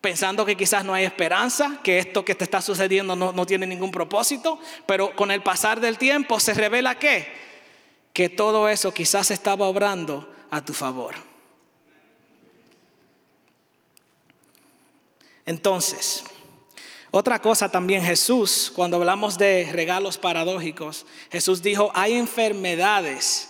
pensando 0.00 0.46
que 0.46 0.56
quizás 0.56 0.84
no 0.84 0.94
hay 0.94 1.04
esperanza, 1.04 1.78
que 1.82 1.98
esto 1.98 2.24
que 2.24 2.34
te 2.34 2.44
está 2.44 2.62
sucediendo 2.62 3.16
no, 3.16 3.46
tiene 3.46 3.66
ningún 3.66 3.90
propósito, 3.90 4.58
pero 4.86 5.14
con 5.14 5.30
el 5.30 5.42
pasar 5.42 5.80
del 5.80 5.98
tiempo 5.98 6.40
se 6.40 6.54
revela 6.54 6.98
que, 6.98 7.28
que 8.12 8.28
todo 8.28 8.68
eso 8.68 8.94
quizás 8.94 9.30
estaba 9.30 9.66
obrando 9.66 10.32
a 10.50 10.64
tu 10.64 10.72
favor. 10.72 11.14
Entonces, 15.44 16.24
otra 17.10 17.40
cosa 17.42 17.70
también 17.70 18.02
Jesús, 18.02 18.72
cuando 18.74 18.96
hablamos 18.96 19.36
de 19.36 19.68
regalos 19.72 20.16
paradójicos, 20.16 21.04
Jesús 21.30 21.60
dijo, 21.60 21.90
hay 21.94 22.14
enfermedades 22.14 23.49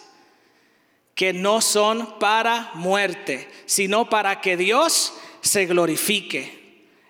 que 1.15 1.33
no 1.33 1.61
son 1.61 2.19
para 2.19 2.71
muerte, 2.75 3.49
sino 3.67 4.09
para 4.09 4.41
que 4.41 4.57
Dios 4.57 5.13
se 5.41 5.67
glorifique. 5.67 6.61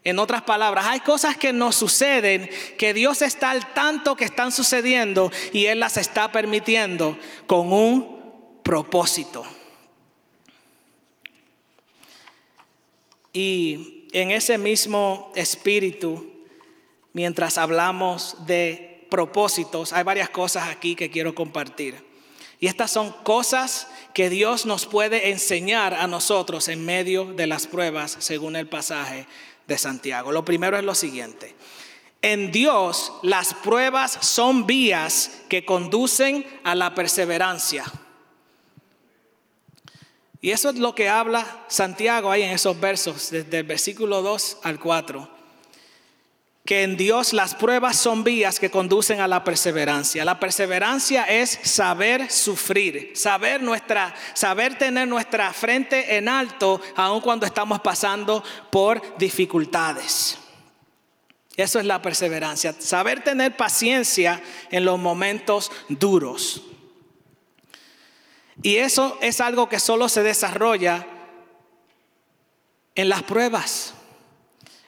En 0.03 0.19
otras 0.19 0.43
palabras, 0.43 0.87
hay 0.87 1.01
cosas 1.01 1.37
que 1.37 1.53
nos 1.53 1.77
suceden 1.77 2.49
que 2.79 2.95
Dios 2.95 3.21
está 3.23 3.51
al 3.51 3.73
tanto 3.75 4.17
que 4.17 4.25
están 4.25 4.51
sucediendo 4.51 5.31
y 5.53 5.67
Él 5.67 5.81
las 5.81 5.99
está 5.99 6.33
permitiendo 6.33 7.19
con 7.47 7.73
un 7.73 8.61
propósito. 8.63 9.45
Y 13.33 14.09
en 14.13 14.31
ese 14.31 14.59
mismo 14.59 15.31
espíritu, 15.37 16.45
mientras 17.13 17.59
hablamos 17.59 18.47
de 18.47 19.07
propósitos, 19.11 19.93
hay 19.93 20.03
varias 20.03 20.31
cosas 20.31 20.69
aquí 20.69 20.97
que 20.97 21.11
quiero 21.11 21.35
compartir. 21.35 22.10
Y 22.61 22.67
estas 22.67 22.91
son 22.91 23.11
cosas 23.25 23.89
que 24.13 24.29
Dios 24.29 24.67
nos 24.67 24.85
puede 24.85 25.31
enseñar 25.31 25.95
a 25.95 26.07
nosotros 26.07 26.69
en 26.69 26.85
medio 26.85 27.25
de 27.25 27.47
las 27.47 27.67
pruebas, 27.67 28.19
según 28.21 28.55
el 28.55 28.69
pasaje 28.69 29.27
de 29.67 29.79
Santiago. 29.79 30.31
Lo 30.31 30.45
primero 30.45 30.77
es 30.77 30.85
lo 30.85 30.95
siguiente. 30.95 31.57
En 32.21 32.53
Dios 32.53 33.15
las 33.23 33.55
pruebas 33.55 34.19
son 34.21 34.67
vías 34.67 35.41
que 35.49 35.65
conducen 35.65 36.47
a 36.63 36.75
la 36.75 36.95
perseverancia. 36.95 37.85
Y 40.43 40.51
eso 40.51 40.69
es 40.69 40.77
lo 40.77 40.95
que 40.95 41.09
habla 41.09 41.65
Santiago 41.69 42.31
ahí 42.31 42.43
en 42.43 42.51
esos 42.51 42.79
versos, 42.79 43.31
desde 43.31 43.61
el 43.61 43.65
versículo 43.65 44.21
2 44.21 44.59
al 44.65 44.79
4 44.79 45.40
que 46.71 46.85
en 46.85 46.97
Dios 46.97 47.33
las 47.33 47.57
pruebas 47.57 47.97
son 47.97 48.23
vías 48.23 48.61
que 48.61 48.71
conducen 48.71 49.21
a 49.21 49.27
la 49.27 49.43
perseverancia. 49.43 50.25
La 50.25 50.39
perseverancia 50.39 51.25
es 51.25 51.59
saber 51.65 52.31
sufrir, 52.31 53.11
saber 53.17 53.61
nuestra 53.61 54.15
saber 54.35 54.79
tener 54.79 55.09
nuestra 55.09 55.53
frente 55.53 56.17
en 56.17 56.29
alto 56.29 56.81
aun 56.95 57.23
cuando 57.23 57.45
estamos 57.45 57.81
pasando 57.81 58.45
por 58.71 59.19
dificultades. 59.19 60.39
Eso 61.57 61.81
es 61.81 61.87
la 61.87 62.01
perseverancia, 62.01 62.73
saber 62.79 63.25
tener 63.25 63.57
paciencia 63.57 64.41
en 64.71 64.85
los 64.85 64.97
momentos 64.97 65.73
duros. 65.89 66.63
Y 68.63 68.77
eso 68.77 69.19
es 69.21 69.41
algo 69.41 69.69
que 69.69 69.81
solo 69.81 70.09
se 70.09 70.23
desarrolla 70.23 71.05
en 72.95 73.09
las 73.09 73.25
pruebas. 73.25 73.95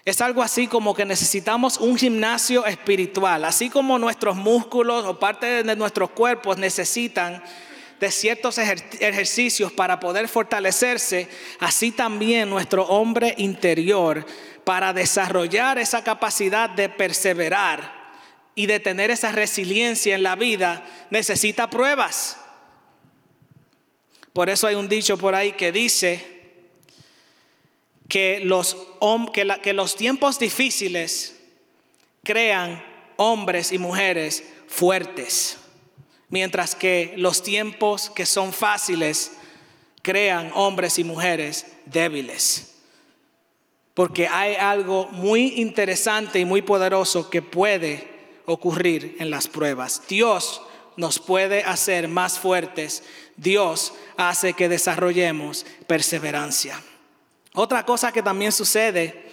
Es 0.05 0.21
algo 0.21 0.43
así 0.43 0.67
como 0.67 0.95
que 0.95 1.05
necesitamos 1.05 1.79
un 1.79 1.97
gimnasio 1.97 2.67
espiritual, 2.67 3.45
así 3.45 3.71
como 3.71 3.99
nuestros 3.99 4.37
músculos 4.37 5.05
o 5.05 5.19
parte 5.19 5.63
de 5.63 5.77
nuestros 5.77 6.11
cuerpos 6.11 6.59
necesitan 6.59 7.43
de 8.01 8.11
ciertos 8.11 8.59
ejercicios 8.59 9.71
para 9.71 10.01
poder 10.01 10.27
fortalecerse, 10.27 11.29
así 11.61 11.93
también 11.93 12.51
nuestro 12.51 12.85
hombre 12.87 13.33
interior 13.39 14.27
para 14.65 14.93
desarrollar 14.93 15.79
esa 15.79 16.03
capacidad 16.03 16.69
de 16.69 16.89
perseverar 16.89 18.03
y 18.57 18.67
de 18.67 18.81
tener 18.81 19.13
esa 19.13 19.31
resiliencia 19.31 20.17
en 20.17 20.25
la 20.25 20.35
vida 20.35 20.85
necesita 21.11 21.71
pruebas. 21.71 22.39
Por 24.33 24.51
eso 24.51 24.67
hay 24.67 24.75
un 24.75 24.89
dicho 24.89 25.17
por 25.17 25.37
ahí 25.37 25.53
que 25.53 25.71
dice, 25.71 26.32
que 28.09 28.41
los, 28.41 28.77
que, 29.33 29.73
los 29.73 29.97
tiempos 29.97 30.39
difíciles 30.39 31.41
crean 32.23 32.83
hombres 33.17 33.73
y 33.73 33.79
mujeres 33.79 34.45
fuertes, 34.69 35.59
mientras 36.29 36.75
que 36.75 37.15
los 37.17 37.43
tiempos 37.43 38.11
que 38.11 38.27
son 38.27 38.53
fáciles 38.53 39.33
crean 40.03 40.51
hombres 40.55 40.99
y 40.99 41.05
mujeres 41.05 41.67
débiles. 41.87 42.75
Porque 43.95 44.27
hay 44.27 44.55
algo 44.55 45.09
muy 45.09 45.61
interesante 45.61 46.39
y 46.39 46.45
muy 46.45 46.63
poderoso 46.63 47.29
que 47.29 47.43
puede 47.43 48.09
ocurrir 48.47 49.17
en 49.21 49.31
las 49.31 49.49
pruebas. 49.49 50.03
Dios 50.09 50.63
nos 50.97 51.19
puede 51.19 51.63
hacer 51.63 52.09
más 52.09 52.39
fuertes. 52.39 53.03
Dios 53.37 53.95
hace 54.17 54.55
que 54.55 54.69
desarrollemos 54.69 55.67
perseverancia. 55.87 56.83
Otra 57.55 57.85
cosa 57.85 58.13
que 58.13 58.23
también 58.23 58.53
sucede 58.53 59.31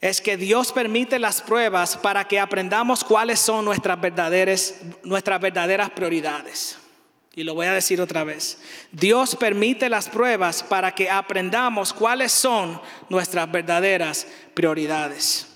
es 0.00 0.20
que 0.20 0.36
Dios 0.36 0.72
permite 0.72 1.18
las 1.18 1.40
pruebas 1.40 1.96
para 1.96 2.26
que 2.26 2.38
aprendamos 2.38 3.02
cuáles 3.02 3.40
son 3.40 3.64
nuestras 3.64 4.00
verdaderas, 4.00 4.74
nuestras 5.02 5.40
verdaderas 5.40 5.90
prioridades. 5.90 6.78
Y 7.34 7.44
lo 7.44 7.54
voy 7.54 7.66
a 7.66 7.72
decir 7.72 8.00
otra 8.00 8.24
vez. 8.24 8.58
Dios 8.92 9.36
permite 9.36 9.88
las 9.88 10.08
pruebas 10.08 10.62
para 10.62 10.94
que 10.94 11.08
aprendamos 11.08 11.92
cuáles 11.92 12.32
son 12.32 12.80
nuestras 13.08 13.50
verdaderas 13.50 14.26
prioridades. 14.54 15.46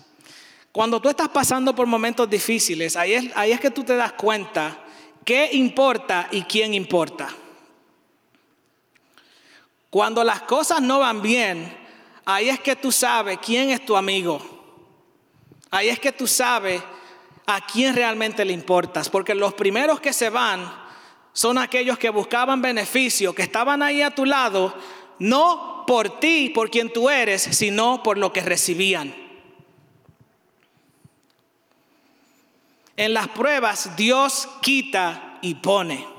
Cuando 0.71 1.00
tú 1.00 1.09
estás 1.09 1.29
pasando 1.29 1.75
por 1.75 1.87
momentos 1.87 2.31
difíciles, 2.31 2.97
ahí 2.97 3.14
es, 3.14 3.37
ahí 3.37 3.52
es 3.52 3.61
que 3.61 3.71
tú 3.71 3.85
te 3.85 3.95
das 3.95 4.12
cuenta 4.12 4.79
qué 5.25 5.50
importa 5.52 6.29
y 6.31 6.43
quién 6.43 6.73
importa. 6.73 7.29
Cuando 9.92 10.25
las 10.25 10.40
cosas 10.40 10.80
no 10.80 11.00
van 11.00 11.20
bien, 11.20 11.70
ahí 12.25 12.49
es 12.49 12.58
que 12.61 12.76
tú 12.76 12.90
sabes 12.90 13.38
quién 13.44 13.68
es 13.68 13.84
tu 13.84 13.94
amigo. 13.94 14.40
Ahí 15.70 15.90
es 15.90 16.00
que 16.00 16.12
tú 16.12 16.26
sabes 16.26 16.82
a 17.44 17.61
quién 17.66 17.94
realmente 17.94 18.42
le 18.46 18.54
importas. 18.54 19.11
Porque 19.11 19.34
los 19.34 19.52
primeros 19.52 20.00
que 20.00 20.14
se 20.14 20.30
van 20.30 20.66
son 21.34 21.58
aquellos 21.58 21.99
que 21.99 22.08
buscaban 22.08 22.62
beneficio, 22.62 23.34
que 23.34 23.42
estaban 23.42 23.82
ahí 23.82 24.00
a 24.00 24.14
tu 24.14 24.25
lado, 24.25 24.75
no 25.18 25.84
por 25.87 26.18
ti, 26.18 26.49
por 26.49 26.70
quien 26.70 26.90
tú 26.90 27.11
eres, 27.11 27.42
sino 27.42 28.02
por 28.02 28.16
lo 28.16 28.32
que 28.32 28.40
recibían. 28.40 29.14
En 32.96 33.12
las 33.12 33.28
pruebas 33.28 33.94
Dios 33.94 34.49
quita 34.62 35.37
y 35.42 35.56
pone. 35.56 36.12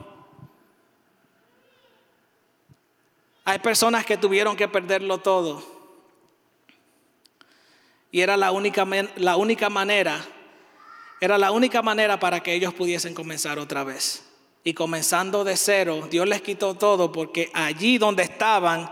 Hay 3.45 3.59
personas 3.59 4.05
que 4.05 4.17
tuvieron 4.17 4.55
que 4.55 4.67
perderlo 4.67 5.17
todo. 5.17 5.63
Y 8.11 8.21
era 8.21 8.37
la 8.37 8.51
única, 8.51 8.85
la 9.17 9.37
única 9.37 9.69
manera, 9.69 10.23
era 11.19 11.37
la 11.37 11.51
única 11.51 11.81
manera 11.81 12.19
para 12.19 12.41
que 12.41 12.53
ellos 12.53 12.73
pudiesen 12.73 13.13
comenzar 13.13 13.59
otra 13.59 13.83
vez. 13.83 14.23
Y 14.63 14.73
comenzando 14.73 15.43
de 15.43 15.57
cero, 15.57 16.07
Dios 16.09 16.27
les 16.27 16.41
quitó 16.41 16.75
todo 16.75 17.11
porque 17.11 17.49
allí 17.53 17.97
donde 17.97 18.23
estaban 18.23 18.89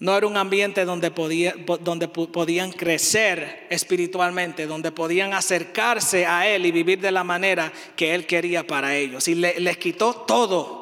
no 0.00 0.16
era 0.16 0.26
un 0.26 0.36
ambiente 0.36 0.84
donde, 0.84 1.12
podía, 1.12 1.54
donde 1.80 2.08
podían 2.08 2.72
crecer 2.72 3.68
espiritualmente, 3.70 4.66
donde 4.66 4.90
podían 4.90 5.32
acercarse 5.32 6.26
a 6.26 6.48
Él 6.48 6.66
y 6.66 6.72
vivir 6.72 7.00
de 7.00 7.12
la 7.12 7.22
manera 7.22 7.72
que 7.94 8.12
Él 8.12 8.26
quería 8.26 8.66
para 8.66 8.96
ellos. 8.96 9.28
Y 9.28 9.36
les 9.36 9.76
quitó 9.76 10.12
todo 10.12 10.81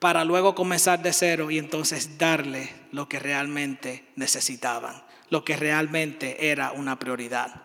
para 0.00 0.24
luego 0.24 0.54
comenzar 0.54 1.02
de 1.02 1.12
cero 1.12 1.50
y 1.50 1.58
entonces 1.58 2.18
darle 2.18 2.72
lo 2.90 3.08
que 3.08 3.20
realmente 3.20 4.06
necesitaban, 4.16 5.04
lo 5.28 5.44
que 5.44 5.56
realmente 5.56 6.50
era 6.50 6.72
una 6.72 6.98
prioridad. 6.98 7.62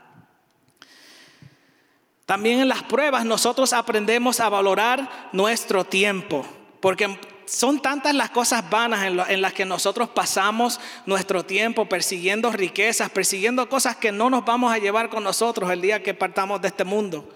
También 2.25 2.59
en 2.59 2.67
las 2.67 2.83
pruebas 2.83 3.23
nosotros 3.23 3.71
aprendemos 3.71 4.41
a 4.41 4.49
valorar 4.49 5.29
nuestro 5.31 5.85
tiempo, 5.85 6.45
porque 6.81 7.17
son 7.45 7.79
tantas 7.79 8.13
las 8.13 8.31
cosas 8.31 8.69
vanas 8.69 9.05
en, 9.05 9.17
en, 9.27 9.41
las 9.41 9.53
que 9.53 9.63
nosotros 9.63 10.09
pasamos 10.09 10.81
nuestro 11.05 11.45
tiempo 11.45 11.87
persiguiendo 11.87 12.51
riquezas, 12.51 13.09
persiguiendo 13.11 13.69
cosas 13.69 13.95
que 13.95 14.11
no 14.11 14.29
nos 14.29 14.43
vamos 14.43 14.73
a 14.73 14.77
llevar 14.77 15.09
con 15.09 15.23
nosotros 15.23 15.71
el 15.71 15.79
día 15.79 16.03
que 16.03 16.13
partamos 16.13 16.61
de 16.61 16.67
este 16.67 16.83
mundo. 16.83 17.29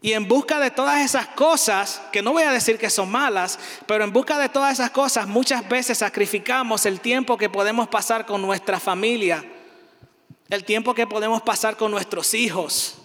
Y 0.00 0.12
en 0.12 0.28
busca 0.28 0.60
de 0.60 0.70
todas 0.70 1.04
esas 1.04 1.26
cosas, 1.28 2.00
que 2.12 2.22
no 2.22 2.32
voy 2.32 2.44
a 2.44 2.52
decir 2.52 2.78
que 2.78 2.88
son 2.88 3.10
malas, 3.10 3.58
pero 3.86 4.04
en 4.04 4.12
busca 4.12 4.38
de 4.38 4.48
todas 4.48 4.74
esas 4.74 4.90
cosas 4.90 5.26
muchas 5.26 5.68
veces 5.68 5.98
sacrificamos 5.98 6.86
el 6.86 7.00
tiempo 7.00 7.36
que 7.36 7.50
podemos 7.50 7.88
pasar 7.88 8.24
con 8.24 8.40
nuestra 8.40 8.78
familia, 8.78 9.44
el 10.48 10.64
tiempo 10.64 10.94
que 10.94 11.06
podemos 11.06 11.42
pasar 11.42 11.76
con 11.76 11.90
nuestros 11.90 12.32
hijos. 12.34 12.98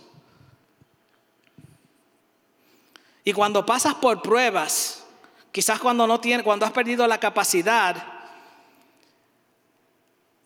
Y 3.23 3.33
cuando 3.33 3.65
pasas 3.65 3.95
por 3.95 4.21
pruebas, 4.21 5.03
quizás 5.51 5.79
cuando 5.79 6.05
no 6.05 6.19
tienes, 6.19 6.43
cuando 6.43 6.65
has 6.65 6.71
perdido 6.73 7.07
la 7.07 7.19
capacidad 7.19 7.95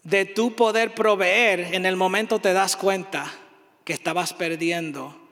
de 0.03 0.23
tu 0.23 0.55
poder 0.55 0.95
proveer, 0.95 1.73
en 1.73 1.85
el 1.85 1.97
momento 1.97 2.39
te 2.39 2.53
das 2.53 2.77
cuenta 2.77 3.29
que 3.83 3.91
estabas 3.91 4.33
perdiendo 4.33 5.26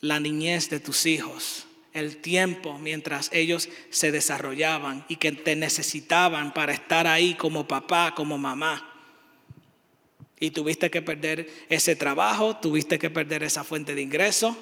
la 0.00 0.20
niñez 0.20 0.70
de 0.70 0.80
tus 0.80 1.06
hijos, 1.06 1.66
el 1.92 2.18
tiempo 2.18 2.78
mientras 2.78 3.30
ellos 3.32 3.68
se 3.90 4.12
desarrollaban 4.12 5.04
y 5.08 5.16
que 5.16 5.32
te 5.32 5.56
necesitaban 5.56 6.52
para 6.52 6.72
estar 6.72 7.06
ahí 7.06 7.34
como 7.34 7.66
papá, 7.66 8.14
como 8.14 8.36
mamá. 8.36 8.92
Y 10.38 10.50
tuviste 10.50 10.90
que 10.90 11.00
perder 11.00 11.50
ese 11.70 11.96
trabajo, 11.96 12.56
tuviste 12.56 12.98
que 12.98 13.08
perder 13.08 13.42
esa 13.42 13.64
fuente 13.64 13.94
de 13.94 14.02
ingreso, 14.02 14.56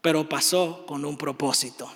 pero 0.00 0.28
pasó 0.28 0.86
con 0.86 1.04
un 1.04 1.18
propósito. 1.18 1.92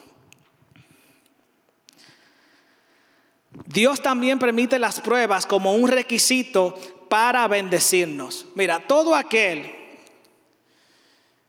Dios 3.67 4.03
también 4.03 4.41
permite 4.41 4.81
las 4.81 5.00
pruebas 5.00 5.47
como 5.47 5.75
un 5.75 5.88
requisito 5.88 6.75
para 7.09 7.47
bendecirnos. 7.47 8.47
Mira, 8.57 8.87
todo 8.88 9.14
aquel 9.14 9.84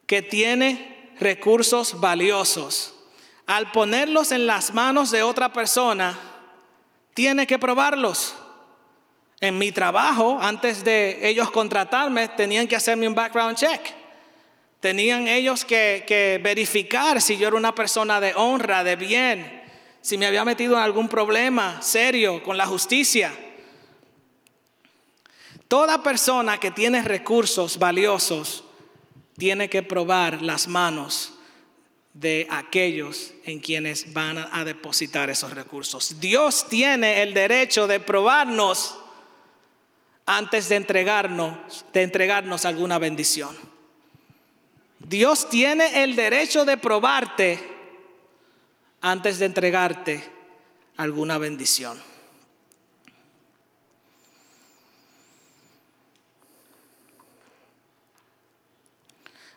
que 0.05 0.21
tiene 0.21 1.13
recursos 1.19 1.99
valiosos, 1.99 2.93
al 3.47 3.71
ponerlos 3.71 4.31
en 4.31 4.47
las 4.47 4.73
manos 4.73 5.11
de 5.11 5.23
otra 5.23 5.51
persona, 5.53 6.17
tiene 7.13 7.47
que 7.47 7.59
probarlos. 7.59 8.35
En 9.41 9.57
mi 9.57 9.71
trabajo, 9.71 10.37
antes 10.41 10.83
de 10.83 11.27
ellos 11.27 11.51
contratarme, 11.51 12.27
tenían 12.29 12.67
que 12.67 12.75
hacerme 12.75 13.07
un 13.07 13.15
background 13.15 13.57
check. 13.57 13.81
Tenían 14.79 15.27
ellos 15.27 15.65
que, 15.65 16.03
que, 16.07 16.39
verificar 16.41 17.21
si 17.21 17.37
yo 17.37 17.47
era 17.47 17.57
una 17.57 17.73
persona 17.73 18.19
de 18.19 18.33
honra, 18.35 18.83
de 18.83 18.95
bien, 18.95 19.63
si 20.01 20.17
me 20.17 20.27
había 20.27 20.45
metido 20.45 20.75
en 20.75 20.83
algún 20.83 21.09
problema 21.09 21.81
serio 21.81 22.43
con 22.43 22.57
la 22.57 22.65
justicia. 22.65 23.33
Toda 25.67 26.03
persona 26.03 26.59
que 26.59 26.71
tiene 26.71 27.01
recursos 27.01 27.79
valiosos 27.79 28.63
tiene 29.37 29.69
que 29.69 29.83
probar 29.83 30.41
las 30.41 30.67
manos 30.67 31.33
de 32.13 32.47
aquellos 32.49 33.33
en 33.43 33.59
quienes 33.59 34.13
van 34.13 34.37
a 34.37 34.63
depositar 34.63 35.29
esos 35.29 35.51
recursos. 35.51 36.19
Dios 36.19 36.67
tiene 36.69 37.21
el 37.21 37.33
derecho 37.33 37.87
de 37.87 37.99
probarnos 37.99 38.97
antes 40.25 40.69
de 40.69 40.77
entregarnos, 40.77 41.85
de 41.91 42.03
entregarnos 42.03 42.65
alguna 42.65 42.97
bendición. 42.97 43.55
Dios 44.99 45.49
tiene 45.49 46.03
el 46.03 46.15
derecho 46.15 46.65
de 46.65 46.77
probarte 46.77 47.59
antes 49.01 49.37
de 49.37 49.45
entregarte 49.45 50.23
alguna 50.97 51.37
bendición. 51.37 52.01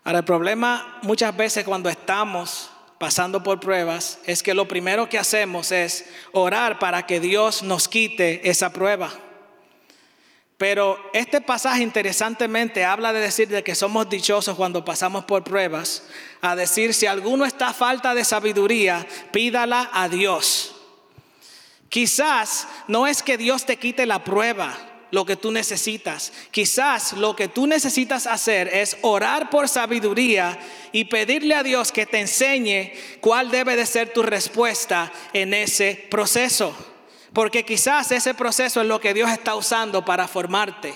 Ahora, 0.08 0.20
el 0.20 0.24
problema 0.24 0.98
muchas 1.02 1.36
veces 1.36 1.66
cuando 1.66 1.90
estamos 1.90 2.70
pasando 2.96 3.42
por 3.42 3.60
pruebas 3.60 4.20
es 4.24 4.42
que 4.42 4.54
lo 4.54 4.66
primero 4.66 5.06
que 5.06 5.18
hacemos 5.18 5.70
es 5.70 6.06
orar 6.32 6.78
para 6.78 7.04
que 7.04 7.20
Dios 7.20 7.62
nos 7.62 7.88
quite 7.88 8.48
esa 8.48 8.72
prueba. 8.72 9.12
Pero 10.56 10.98
este 11.12 11.42
pasaje 11.42 11.82
interesantemente 11.82 12.86
habla 12.86 13.12
de 13.12 13.20
decir 13.20 13.48
de 13.48 13.62
que 13.62 13.74
somos 13.74 14.08
dichosos 14.08 14.56
cuando 14.56 14.82
pasamos 14.82 15.26
por 15.26 15.44
pruebas, 15.44 16.04
a 16.40 16.56
decir 16.56 16.94
si 16.94 17.04
alguno 17.04 17.44
está 17.44 17.68
a 17.68 17.74
falta 17.74 18.14
de 18.14 18.24
sabiduría, 18.24 19.06
pídala 19.30 19.90
a 19.92 20.08
Dios. 20.08 20.74
Quizás 21.90 22.66
no 22.86 23.06
es 23.06 23.22
que 23.22 23.36
Dios 23.36 23.66
te 23.66 23.76
quite 23.76 24.06
la 24.06 24.24
prueba, 24.24 24.74
lo 25.10 25.24
que 25.24 25.36
tú 25.36 25.50
necesitas. 25.50 26.32
Quizás 26.50 27.14
lo 27.14 27.34
que 27.34 27.48
tú 27.48 27.66
necesitas 27.66 28.26
hacer 28.26 28.68
es 28.68 28.96
orar 29.02 29.50
por 29.50 29.68
sabiduría 29.68 30.58
y 30.92 31.04
pedirle 31.04 31.54
a 31.54 31.62
Dios 31.62 31.92
que 31.92 32.06
te 32.06 32.20
enseñe 32.20 32.92
cuál 33.20 33.50
debe 33.50 33.76
de 33.76 33.86
ser 33.86 34.12
tu 34.12 34.22
respuesta 34.22 35.12
en 35.32 35.54
ese 35.54 36.06
proceso. 36.10 36.74
Porque 37.32 37.64
quizás 37.64 38.10
ese 38.12 38.34
proceso 38.34 38.80
es 38.80 38.86
lo 38.86 39.00
que 39.00 39.14
Dios 39.14 39.30
está 39.30 39.54
usando 39.54 40.04
para 40.04 40.28
formarte. 40.28 40.94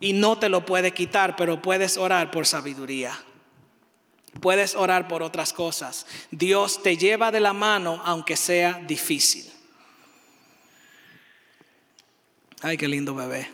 Y 0.00 0.12
no 0.12 0.38
te 0.38 0.48
lo 0.48 0.66
puede 0.66 0.92
quitar, 0.92 1.36
pero 1.36 1.62
puedes 1.62 1.96
orar 1.96 2.30
por 2.30 2.46
sabiduría. 2.46 3.18
Puedes 4.40 4.74
orar 4.74 5.08
por 5.08 5.22
otras 5.22 5.52
cosas. 5.52 6.06
Dios 6.30 6.82
te 6.82 6.96
lleva 6.96 7.30
de 7.30 7.40
la 7.40 7.52
mano 7.52 8.02
aunque 8.04 8.36
sea 8.36 8.80
difícil. 8.86 9.53
Ay, 12.66 12.78
qué 12.78 12.88
lindo 12.88 13.14
bebé. 13.14 13.46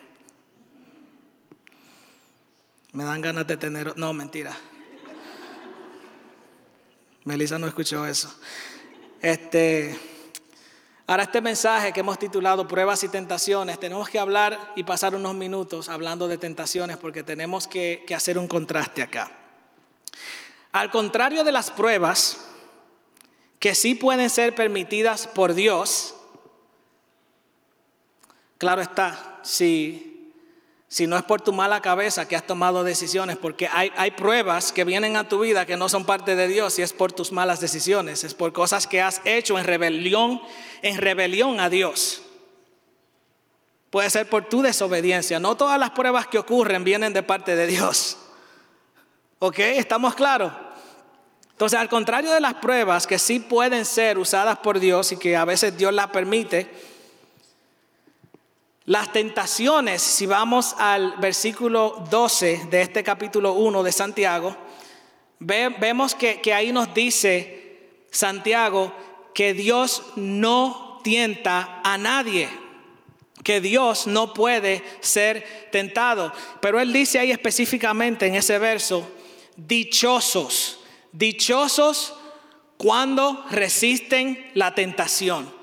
Me 2.93 3.03
dan 3.03 3.21
ganas 3.21 3.45
de 3.45 3.57
tener... 3.57 3.99
No, 3.99 4.13
mentira. 4.13 4.57
Melissa 7.25 7.59
no 7.59 7.67
escuchó 7.67 8.07
eso. 8.07 8.33
Este, 9.21 9.99
ahora 11.09 11.25
este 11.25 11.41
mensaje 11.41 11.93
que 11.93 11.99
hemos 11.99 12.21
titulado 12.21 12.69
Pruebas 12.69 13.03
y 13.03 13.09
Tentaciones, 13.09 13.81
tenemos 13.81 14.09
que 14.09 14.21
hablar 14.21 14.75
y 14.77 14.85
pasar 14.85 15.17
unos 15.17 15.35
minutos 15.35 15.89
hablando 15.89 16.29
de 16.29 16.39
tentaciones 16.39 16.97
porque 16.97 17.25
tenemos 17.25 17.67
que, 17.67 18.05
que 18.07 18.15
hacer 18.15 18.39
un 18.39 18.47
contraste 18.47 19.03
acá. 19.03 19.29
Al 20.71 20.89
contrario 20.93 21.43
de 21.43 21.51
las 21.51 21.73
pruebas, 21.73 22.47
que 23.59 23.75
sí 23.75 23.97
pueden 23.97 24.31
ser 24.31 24.55
permitidas 24.55 25.27
por 25.27 25.55
Dios, 25.55 26.15
Claro 28.61 28.83
está, 28.83 29.39
si, 29.41 30.35
si 30.87 31.07
no 31.07 31.17
es 31.17 31.23
por 31.23 31.41
tu 31.41 31.51
mala 31.51 31.81
cabeza 31.81 32.29
que 32.29 32.37
has 32.37 32.47
tomado 32.47 32.85
decisiones, 32.85 33.39
porque 33.39 33.67
hay, 33.73 33.91
hay 33.97 34.11
pruebas 34.11 34.71
que 34.71 34.85
vienen 34.85 35.17
a 35.17 35.27
tu 35.27 35.41
vida 35.41 35.65
que 35.65 35.79
no 35.79 35.89
son 35.89 36.05
parte 36.05 36.37
de 36.37 36.47
Dios 36.47 36.79
y 36.79 36.83
es 36.83 36.93
por 36.93 37.11
tus 37.11 37.33
malas 37.33 37.61
decisiones, 37.61 38.23
es 38.23 38.35
por 38.35 38.53
cosas 38.53 38.87
que 38.87 39.01
has 39.01 39.23
hecho 39.25 39.59
en 39.59 39.65
rebelión, 39.65 40.43
en 40.83 40.99
rebelión 40.99 41.59
a 41.59 41.71
Dios. 41.71 42.21
Puede 43.89 44.11
ser 44.11 44.29
por 44.29 44.45
tu 44.45 44.61
desobediencia. 44.61 45.41
No 45.41 45.57
todas 45.57 45.81
las 45.81 45.93
pruebas 45.93 46.27
que 46.27 46.37
ocurren 46.37 46.85
vienen 46.85 47.15
de 47.15 47.23
parte 47.23 47.57
de 47.57 47.67
Dios. 47.67 48.19
¿Ok? 49.39 49.59
¿Estamos 49.59 50.15
claros? 50.15 50.53
Entonces, 51.53 51.79
al 51.79 51.89
contrario 51.89 52.31
de 52.31 52.41
las 52.41 52.57
pruebas 52.57 53.07
que 53.07 53.19
sí 53.19 53.41
pueden 53.41 53.87
ser 53.87 54.19
usadas 54.19 54.59
por 54.59 54.79
Dios 54.79 55.13
y 55.13 55.17
que 55.17 55.35
a 55.35 55.47
veces 55.47 55.79
Dios 55.79 55.95
las 55.95 56.09
permite, 56.09 56.91
las 58.91 59.13
tentaciones, 59.13 60.03
si 60.03 60.27
vamos 60.27 60.75
al 60.77 61.15
versículo 61.19 62.05
12 62.11 62.67
de 62.73 62.83
este 62.83 63.05
capítulo 63.05 63.53
1 63.53 63.85
de 63.85 63.93
Santiago, 63.93 64.57
vemos 65.39 66.17
que, 66.17 66.41
que 66.41 66.53
ahí 66.53 66.73
nos 66.73 66.93
dice 66.93 68.01
Santiago 68.11 68.93
que 69.33 69.55
Dios 69.55 70.03
no 70.17 70.99
tienta 71.05 71.81
a 71.85 71.99
nadie 71.99 72.49
que 73.45 73.61
Dios 73.61 74.09
no 74.09 74.35
puede 74.35 74.83
ser 74.99 75.69
tentado. 75.71 76.33
Pero 76.61 76.81
él 76.81 76.93
dice 76.93 77.21
ahí 77.21 77.31
específicamente 77.31 78.27
en 78.27 78.35
ese 78.35 78.59
verso, 78.59 79.09
dichosos, 79.57 80.81
dichosos 81.13 82.15
cuando 82.77 83.47
resisten 83.51 84.51
la 84.55 84.75
tentación. 84.75 85.60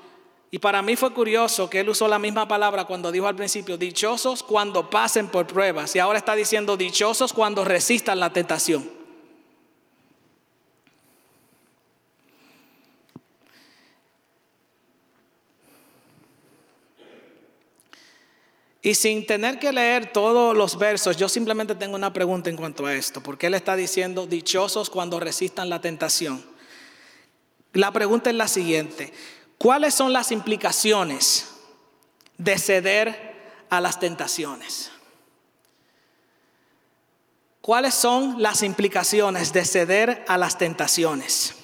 Y 0.50 0.58
para 0.58 0.80
mí 0.80 0.96
fue 0.96 1.12
curioso 1.12 1.68
que 1.68 1.80
él 1.80 1.88
usó 1.90 2.08
la 2.08 2.18
misma 2.18 2.48
palabra 2.48 2.86
cuando 2.86 3.12
dijo 3.12 3.26
al 3.26 3.36
principio, 3.36 3.76
dichosos 3.76 4.42
cuando 4.42 4.88
pasen 4.88 5.28
por 5.28 5.46
pruebas. 5.46 5.94
Y 5.94 5.98
ahora 5.98 6.18
está 6.18 6.34
diciendo, 6.34 6.76
dichosos 6.76 7.34
cuando 7.34 7.64
resistan 7.64 8.18
la 8.18 8.32
tentación. 8.32 8.98
Y 18.80 18.94
sin 18.94 19.26
tener 19.26 19.58
que 19.58 19.70
leer 19.70 20.12
todos 20.12 20.56
los 20.56 20.78
versos, 20.78 21.18
yo 21.18 21.28
simplemente 21.28 21.74
tengo 21.74 21.94
una 21.94 22.14
pregunta 22.14 22.48
en 22.48 22.56
cuanto 22.56 22.86
a 22.86 22.94
esto. 22.94 23.22
Porque 23.22 23.48
él 23.48 23.54
está 23.54 23.76
diciendo, 23.76 24.26
dichosos 24.26 24.88
cuando 24.88 25.20
resistan 25.20 25.68
la 25.68 25.82
tentación. 25.82 26.42
La 27.74 27.92
pregunta 27.92 28.30
es 28.30 28.36
la 28.36 28.48
siguiente. 28.48 29.12
¿Cuáles 29.58 29.94
son 29.94 30.12
las 30.12 30.30
implicaciones 30.30 31.50
de 32.36 32.58
ceder 32.58 33.64
a 33.68 33.80
las 33.80 33.98
tentaciones? 33.98 34.92
¿Cuáles 37.60 37.94
son 37.94 38.40
las 38.40 38.62
implicaciones 38.62 39.52
de 39.52 39.64
ceder 39.64 40.24
a 40.28 40.38
las 40.38 40.56
tentaciones? 40.56 41.54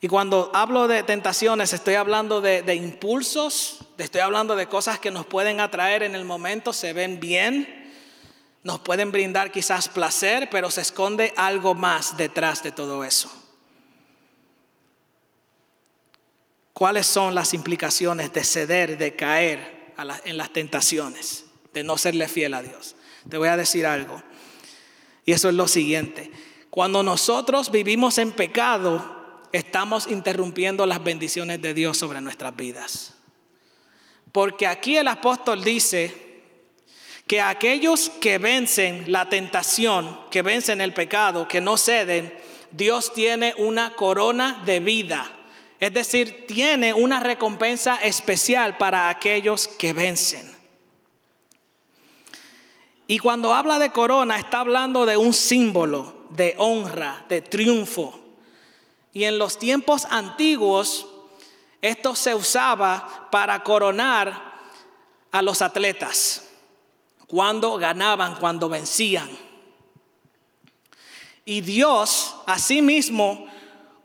Y 0.00 0.08
cuando 0.08 0.50
hablo 0.54 0.88
de 0.88 1.02
tentaciones, 1.02 1.74
estoy 1.74 1.96
hablando 1.96 2.40
de, 2.40 2.74
impulsos, 2.74 3.80
estoy 3.98 4.22
hablando 4.22 4.56
de 4.56 4.66
cosas 4.66 4.98
que 4.98 5.10
nos 5.10 5.26
pueden 5.26 5.60
atraer 5.60 6.04
en 6.04 6.14
el 6.14 6.24
momento, 6.24 6.72
se 6.72 6.94
ven 6.94 7.20
bien, 7.20 7.92
nos 8.62 8.80
pueden 8.80 9.12
brindar 9.12 9.52
quizás 9.52 9.88
placer, 9.88 10.48
pero 10.48 10.70
se 10.70 10.80
esconde 10.80 11.34
algo 11.36 11.74
más 11.74 12.16
detrás 12.16 12.62
de 12.62 12.72
todo 12.72 13.04
eso. 13.04 13.30
¿Cuáles 16.80 17.06
son 17.06 17.34
las 17.34 17.52
implicaciones 17.52 18.32
de 18.32 18.42
ceder, 18.42 18.96
de 18.96 19.14
caer 19.14 19.92
en 20.24 20.38
las 20.38 20.50
tentaciones, 20.50 21.44
de 21.74 21.84
no 21.84 21.98
serle 21.98 22.26
fiel 22.26 22.54
a 22.54 22.62
Dios? 22.62 22.96
Te 23.28 23.36
voy 23.36 23.48
a 23.48 23.58
decir 23.58 23.84
algo. 23.84 24.22
Y 25.26 25.32
eso 25.32 25.50
es 25.50 25.54
lo 25.56 25.68
siguiente. 25.68 26.32
Cuando 26.70 27.02
nosotros 27.02 27.70
vivimos 27.70 28.16
en 28.16 28.32
pecado, 28.32 29.42
estamos 29.52 30.06
interrumpiendo 30.06 30.86
las 30.86 31.04
bendiciones 31.04 31.60
de 31.60 31.74
Dios 31.74 31.98
sobre 31.98 32.22
nuestras 32.22 32.56
vidas. 32.56 33.12
Porque 34.32 34.66
aquí 34.66 34.96
el 34.96 35.08
apóstol 35.08 35.62
dice 35.62 36.40
que 37.26 37.42
aquellos 37.42 38.08
que 38.08 38.38
vencen 38.38 39.12
la 39.12 39.28
tentación, 39.28 40.18
que 40.30 40.40
vencen 40.40 40.80
el 40.80 40.94
pecado, 40.94 41.46
que 41.46 41.60
no 41.60 41.76
ceden, 41.76 42.34
Dios 42.70 43.12
tiene 43.12 43.52
una 43.58 43.94
corona 43.96 44.62
de 44.64 44.80
vida. 44.80 45.36
Es 45.80 45.94
decir, 45.94 46.46
tiene 46.46 46.92
una 46.92 47.20
recompensa 47.20 47.96
especial 47.96 48.76
para 48.76 49.08
aquellos 49.08 49.66
que 49.66 49.94
vencen. 49.94 50.54
Y 53.06 53.18
cuando 53.18 53.54
habla 53.54 53.78
de 53.78 53.90
corona 53.90 54.38
está 54.38 54.60
hablando 54.60 55.06
de 55.06 55.16
un 55.16 55.32
símbolo 55.32 56.26
de 56.28 56.54
honra, 56.58 57.24
de 57.28 57.40
triunfo. 57.40 58.20
Y 59.12 59.24
en 59.24 59.38
los 59.38 59.58
tiempos 59.58 60.04
antiguos 60.10 61.08
esto 61.80 62.14
se 62.14 62.34
usaba 62.34 63.28
para 63.32 63.64
coronar 63.64 64.60
a 65.32 65.42
los 65.42 65.62
atletas 65.62 66.46
cuando 67.26 67.78
ganaban, 67.78 68.34
cuando 68.36 68.68
vencían. 68.68 69.30
Y 71.44 71.62
Dios, 71.62 72.36
asimismo, 72.46 73.46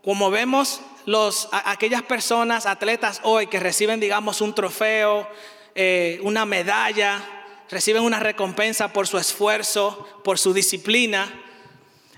como 0.02 0.30
vemos 0.30 0.80
los, 1.06 1.48
aquellas 1.52 2.02
personas, 2.02 2.66
atletas 2.66 3.20
hoy 3.22 3.46
que 3.46 3.60
reciben, 3.60 4.00
digamos, 4.00 4.40
un 4.40 4.54
trofeo, 4.54 5.26
eh, 5.74 6.20
una 6.22 6.44
medalla, 6.44 7.22
reciben 7.70 8.02
una 8.02 8.20
recompensa 8.20 8.92
por 8.92 9.06
su 9.06 9.16
esfuerzo, 9.16 10.06
por 10.24 10.38
su 10.38 10.52
disciplina. 10.52 11.32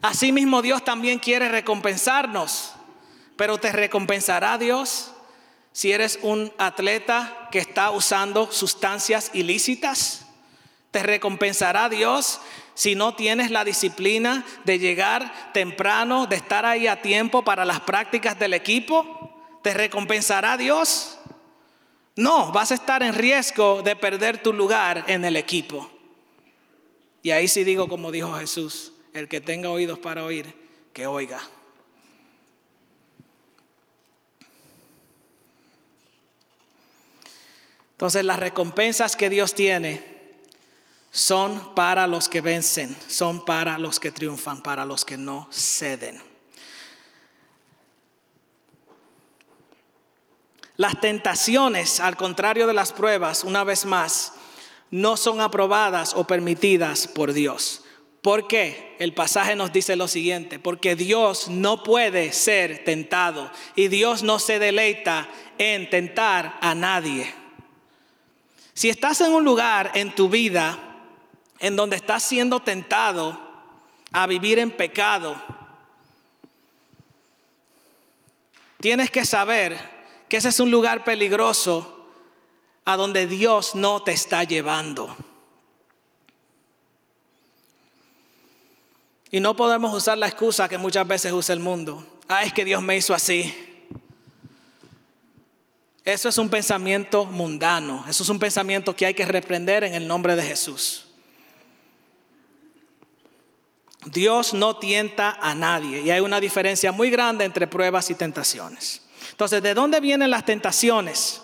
Asimismo 0.00 0.62
Dios 0.62 0.84
también 0.84 1.18
quiere 1.18 1.48
recompensarnos, 1.48 2.72
pero 3.36 3.58
te 3.58 3.72
recompensará 3.72 4.58
Dios 4.58 5.12
si 5.72 5.92
eres 5.92 6.18
un 6.22 6.52
atleta 6.58 7.48
que 7.52 7.58
está 7.58 7.90
usando 7.90 8.50
sustancias 8.50 9.30
ilícitas. 9.34 10.26
Te 10.90 11.02
recompensará 11.02 11.90
Dios 11.90 12.40
si 12.78 12.94
no 12.94 13.16
tienes 13.16 13.50
la 13.50 13.64
disciplina 13.64 14.46
de 14.64 14.78
llegar 14.78 15.52
temprano, 15.52 16.26
de 16.26 16.36
estar 16.36 16.64
ahí 16.64 16.86
a 16.86 17.02
tiempo 17.02 17.42
para 17.42 17.64
las 17.64 17.80
prácticas 17.80 18.38
del 18.38 18.54
equipo. 18.54 19.34
Te 19.62 19.74
recompensará 19.74 20.56
Dios 20.56 21.18
no, 22.18 22.50
vas 22.50 22.72
a 22.72 22.74
estar 22.74 23.04
en 23.04 23.14
riesgo 23.14 23.80
de 23.80 23.94
perder 23.94 24.42
tu 24.42 24.52
lugar 24.52 25.04
en 25.06 25.24
el 25.24 25.36
equipo. 25.36 25.88
Y 27.22 27.30
ahí 27.30 27.46
sí 27.46 27.62
digo 27.62 27.88
como 27.88 28.10
dijo 28.10 28.32
Jesús, 28.32 28.92
el 29.12 29.28
que 29.28 29.40
tenga 29.40 29.70
oídos 29.70 30.00
para 30.00 30.24
oír, 30.24 30.52
que 30.92 31.06
oiga. 31.06 31.40
Entonces 37.92 38.24
las 38.24 38.40
recompensas 38.40 39.14
que 39.14 39.30
Dios 39.30 39.54
tiene 39.54 40.17
son 41.10 41.74
para 41.74 42.06
los 42.06 42.28
que 42.28 42.40
vencen, 42.40 42.96
son 43.06 43.44
para 43.44 43.78
los 43.78 43.98
que 43.98 44.10
triunfan, 44.10 44.62
para 44.62 44.84
los 44.84 45.04
que 45.04 45.16
no 45.16 45.48
ceden. 45.50 46.20
Las 50.76 51.00
tentaciones, 51.00 51.98
al 51.98 52.16
contrario 52.16 52.66
de 52.66 52.74
las 52.74 52.92
pruebas, 52.92 53.42
una 53.42 53.64
vez 53.64 53.84
más, 53.84 54.34
no 54.90 55.16
son 55.16 55.40
aprobadas 55.40 56.14
o 56.14 56.24
permitidas 56.24 57.08
por 57.08 57.32
Dios. 57.32 57.82
¿Por 58.22 58.46
qué? 58.46 58.96
El 58.98 59.12
pasaje 59.14 59.56
nos 59.56 59.72
dice 59.72 59.96
lo 59.96 60.06
siguiente, 60.06 60.58
porque 60.58 60.94
Dios 60.94 61.48
no 61.48 61.82
puede 61.82 62.32
ser 62.32 62.84
tentado 62.84 63.50
y 63.74 63.88
Dios 63.88 64.22
no 64.22 64.38
se 64.38 64.58
deleita 64.58 65.28
en 65.58 65.90
tentar 65.90 66.58
a 66.60 66.74
nadie. 66.74 67.32
Si 68.74 68.88
estás 68.88 69.20
en 69.20 69.32
un 69.32 69.44
lugar 69.44 69.90
en 69.94 70.14
tu 70.14 70.28
vida 70.28 70.87
en 71.58 71.76
donde 71.76 71.96
estás 71.96 72.22
siendo 72.22 72.60
tentado 72.60 73.38
a 74.12 74.26
vivir 74.26 74.58
en 74.58 74.70
pecado, 74.70 75.36
tienes 78.80 79.10
que 79.10 79.24
saber 79.24 79.78
que 80.28 80.36
ese 80.36 80.48
es 80.48 80.60
un 80.60 80.70
lugar 80.70 81.04
peligroso 81.04 82.06
a 82.84 82.96
donde 82.96 83.26
Dios 83.26 83.74
no 83.74 84.02
te 84.02 84.12
está 84.12 84.44
llevando. 84.44 85.14
Y 89.30 89.40
no 89.40 89.54
podemos 89.56 89.94
usar 89.94 90.16
la 90.16 90.26
excusa 90.26 90.68
que 90.68 90.78
muchas 90.78 91.06
veces 91.06 91.32
usa 91.32 91.52
el 91.52 91.60
mundo. 91.60 92.06
Ah, 92.28 92.44
es 92.44 92.52
que 92.52 92.64
Dios 92.64 92.82
me 92.82 92.96
hizo 92.96 93.12
así. 93.12 93.54
Eso 96.02 96.30
es 96.30 96.38
un 96.38 96.48
pensamiento 96.48 97.26
mundano. 97.26 98.04
Eso 98.08 98.22
es 98.22 98.28
un 98.30 98.38
pensamiento 98.38 98.96
que 98.96 99.04
hay 99.04 99.12
que 99.12 99.26
reprender 99.26 99.84
en 99.84 99.94
el 99.94 100.08
nombre 100.08 100.34
de 100.34 100.42
Jesús. 100.42 101.07
Dios 104.06 104.54
no 104.54 104.76
tienta 104.76 105.38
a 105.40 105.54
nadie 105.54 106.02
y 106.02 106.10
hay 106.10 106.20
una 106.20 106.40
diferencia 106.40 106.92
muy 106.92 107.10
grande 107.10 107.44
entre 107.44 107.66
pruebas 107.66 108.10
y 108.10 108.14
tentaciones. 108.14 109.02
Entonces, 109.30 109.62
¿de 109.62 109.74
dónde 109.74 110.00
vienen 110.00 110.30
las 110.30 110.44
tentaciones? 110.44 111.42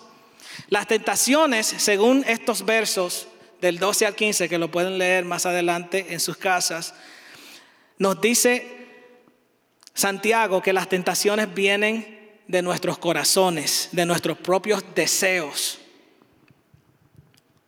Las 0.69 0.87
tentaciones, 0.87 1.67
según 1.67 2.23
estos 2.27 2.65
versos 2.65 3.27
del 3.61 3.77
12 3.77 4.05
al 4.05 4.15
15, 4.15 4.49
que 4.49 4.57
lo 4.57 4.71
pueden 4.71 4.97
leer 4.97 5.25
más 5.25 5.45
adelante 5.45 6.07
en 6.09 6.19
sus 6.19 6.37
casas, 6.37 6.93
nos 7.97 8.19
dice 8.19 8.87
Santiago 9.93 10.61
que 10.61 10.73
las 10.73 10.89
tentaciones 10.89 11.53
vienen 11.53 12.39
de 12.47 12.61
nuestros 12.61 12.97
corazones, 12.97 13.89
de 13.91 14.05
nuestros 14.05 14.37
propios 14.37 14.83
deseos 14.93 15.79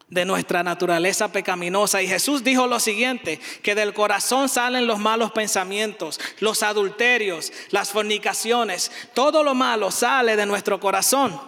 de 0.09 0.25
nuestra 0.25 0.63
naturaleza 0.63 1.31
pecaminosa. 1.31 2.01
Y 2.01 2.07
Jesús 2.07 2.43
dijo 2.43 2.67
lo 2.67 2.79
siguiente, 2.79 3.39
que 3.61 3.75
del 3.75 3.93
corazón 3.93 4.49
salen 4.49 4.87
los 4.87 4.99
malos 4.99 5.31
pensamientos, 5.31 6.19
los 6.39 6.63
adulterios, 6.63 7.51
las 7.71 7.91
fornicaciones, 7.91 8.91
todo 9.13 9.43
lo 9.43 9.53
malo 9.53 9.91
sale 9.91 10.35
de 10.35 10.45
nuestro 10.45 10.79
corazón. 10.79 11.39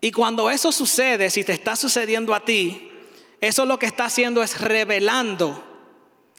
Y 0.00 0.12
cuando 0.12 0.48
eso 0.48 0.70
sucede, 0.70 1.28
si 1.28 1.42
te 1.42 1.52
está 1.52 1.74
sucediendo 1.74 2.34
a 2.34 2.44
ti, 2.44 2.90
eso 3.40 3.64
lo 3.64 3.78
que 3.78 3.86
está 3.86 4.04
haciendo 4.04 4.42
es 4.42 4.60
revelando 4.60 5.64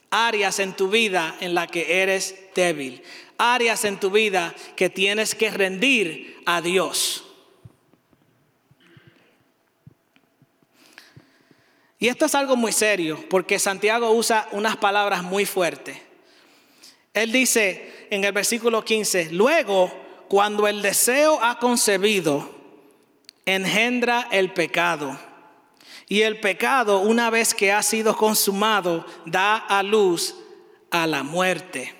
áreas 0.10 0.60
en 0.60 0.74
tu 0.74 0.90
vida 0.90 1.36
en 1.40 1.54
la 1.54 1.68
que 1.68 2.02
eres 2.02 2.36
débil, 2.56 3.04
áreas 3.40 3.86
en 3.86 4.00
tu 4.00 4.12
vida 4.12 4.54
que 4.76 4.90
tienes 4.90 5.34
que 5.34 5.50
rendir 5.50 6.38
a 6.46 6.62
Dios. 6.62 7.24
Y 11.98 12.08
esto 12.08 12.26
es 12.26 12.36
algo 12.36 12.56
muy 12.56 12.72
serio, 12.72 13.26
porque 13.30 13.60
Santiago 13.60 14.12
usa 14.12 14.48
unas 14.52 14.78
palabras 14.78 15.24
muy 15.24 15.46
fuertes. 15.46 15.98
Él 17.14 17.32
dice 17.32 18.08
en 18.10 18.24
el 18.24 18.32
versículo 18.32 18.86
15, 18.86 19.32
luego, 19.32 19.92
cuando 20.30 20.68
el 20.68 20.82
deseo 20.82 21.44
ha 21.44 21.60
concebido, 21.60 22.56
engendra 23.46 24.28
el 24.32 24.54
pecado. 24.54 25.20
Y 26.08 26.22
el 26.22 26.40
pecado, 26.40 27.02
una 27.02 27.30
vez 27.30 27.54
que 27.54 27.72
ha 27.72 27.84
sido 27.84 28.16
consumado, 28.16 29.06
da 29.26 29.58
a 29.58 29.84
luz 29.84 30.36
a 30.92 31.06
la 31.06 31.24
muerte. 31.24 31.99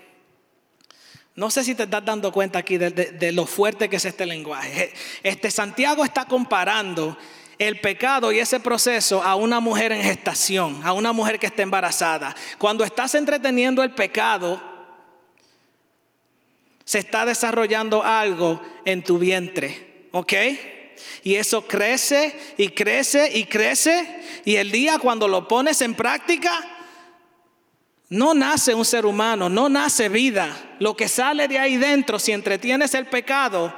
No 1.40 1.50
sé 1.50 1.64
si 1.64 1.74
te 1.74 1.84
estás 1.84 2.04
dando 2.04 2.34
cuenta 2.34 2.60
aquí 2.60 2.78
de, 2.78 3.32
lo 3.32 3.46
fuerte 3.46 3.88
que 3.88 3.96
es 3.96 4.04
este 4.04 4.26
lenguaje. 4.26 4.92
Este 5.24 5.50
Santiago 5.50 6.04
está 6.04 6.26
comparando 6.26 7.18
el 7.58 7.80
pecado 7.80 8.34
y 8.34 8.40
ese 8.40 8.60
proceso 8.60 9.24
a 9.24 9.36
una 9.36 9.62
mujer 9.62 9.94
en 9.94 10.04
gestación, 10.04 10.82
a 10.84 10.92
una 10.92 11.14
mujer 11.14 11.40
que 11.40 11.46
está 11.48 11.62
embarazada. 11.62 12.36
Cuando 12.58 12.84
estás 12.84 13.16
entreteniendo 13.16 13.82
el 13.84 13.92
pecado, 13.92 14.62
se 16.84 17.00
está 17.00 17.26
desarrollando 17.26 18.04
algo 18.04 18.62
en 18.84 19.02
tu 19.02 19.18
vientre, 19.18 20.08
¿ok? 20.12 20.34
Y 21.24 21.36
eso 21.36 21.66
crece 21.66 22.38
y 22.58 22.68
crece 22.68 23.32
y 23.34 23.46
crece. 23.46 24.24
Y 24.44 24.58
el 24.58 24.72
día 24.72 25.00
cuando 25.00 25.26
lo 25.30 25.48
pones 25.48 25.82
en 25.82 25.96
práctica, 25.96 26.79
no 28.10 28.34
nace 28.34 28.74
un 28.74 28.86
ser 28.86 29.06
humano, 29.06 29.50
no 29.50 29.70
nace 29.70 30.10
vida. 30.10 30.76
Lo 30.80 30.98
que 30.98 31.08
sale 31.08 31.48
de 31.48 31.60
ahí 31.60 31.78
dentro, 31.78 32.18
si 32.18 32.32
entretienes 32.32 32.94
el 32.96 33.06
pecado 33.06 33.74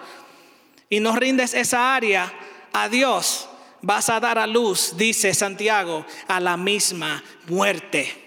y 0.90 1.00
no 1.00 1.16
rindes 1.16 1.54
esa 1.54 1.94
área 1.94 2.34
a 2.72 2.88
Dios, 2.88 3.50
vas 3.82 4.10
a 4.10 4.20
dar 4.20 4.38
a 4.38 4.48
luz, 4.48 4.96
dice 4.96 5.34
Santiago, 5.34 6.06
a 6.28 6.40
la 6.40 6.56
misma 6.56 7.22
muerte. 7.48 8.18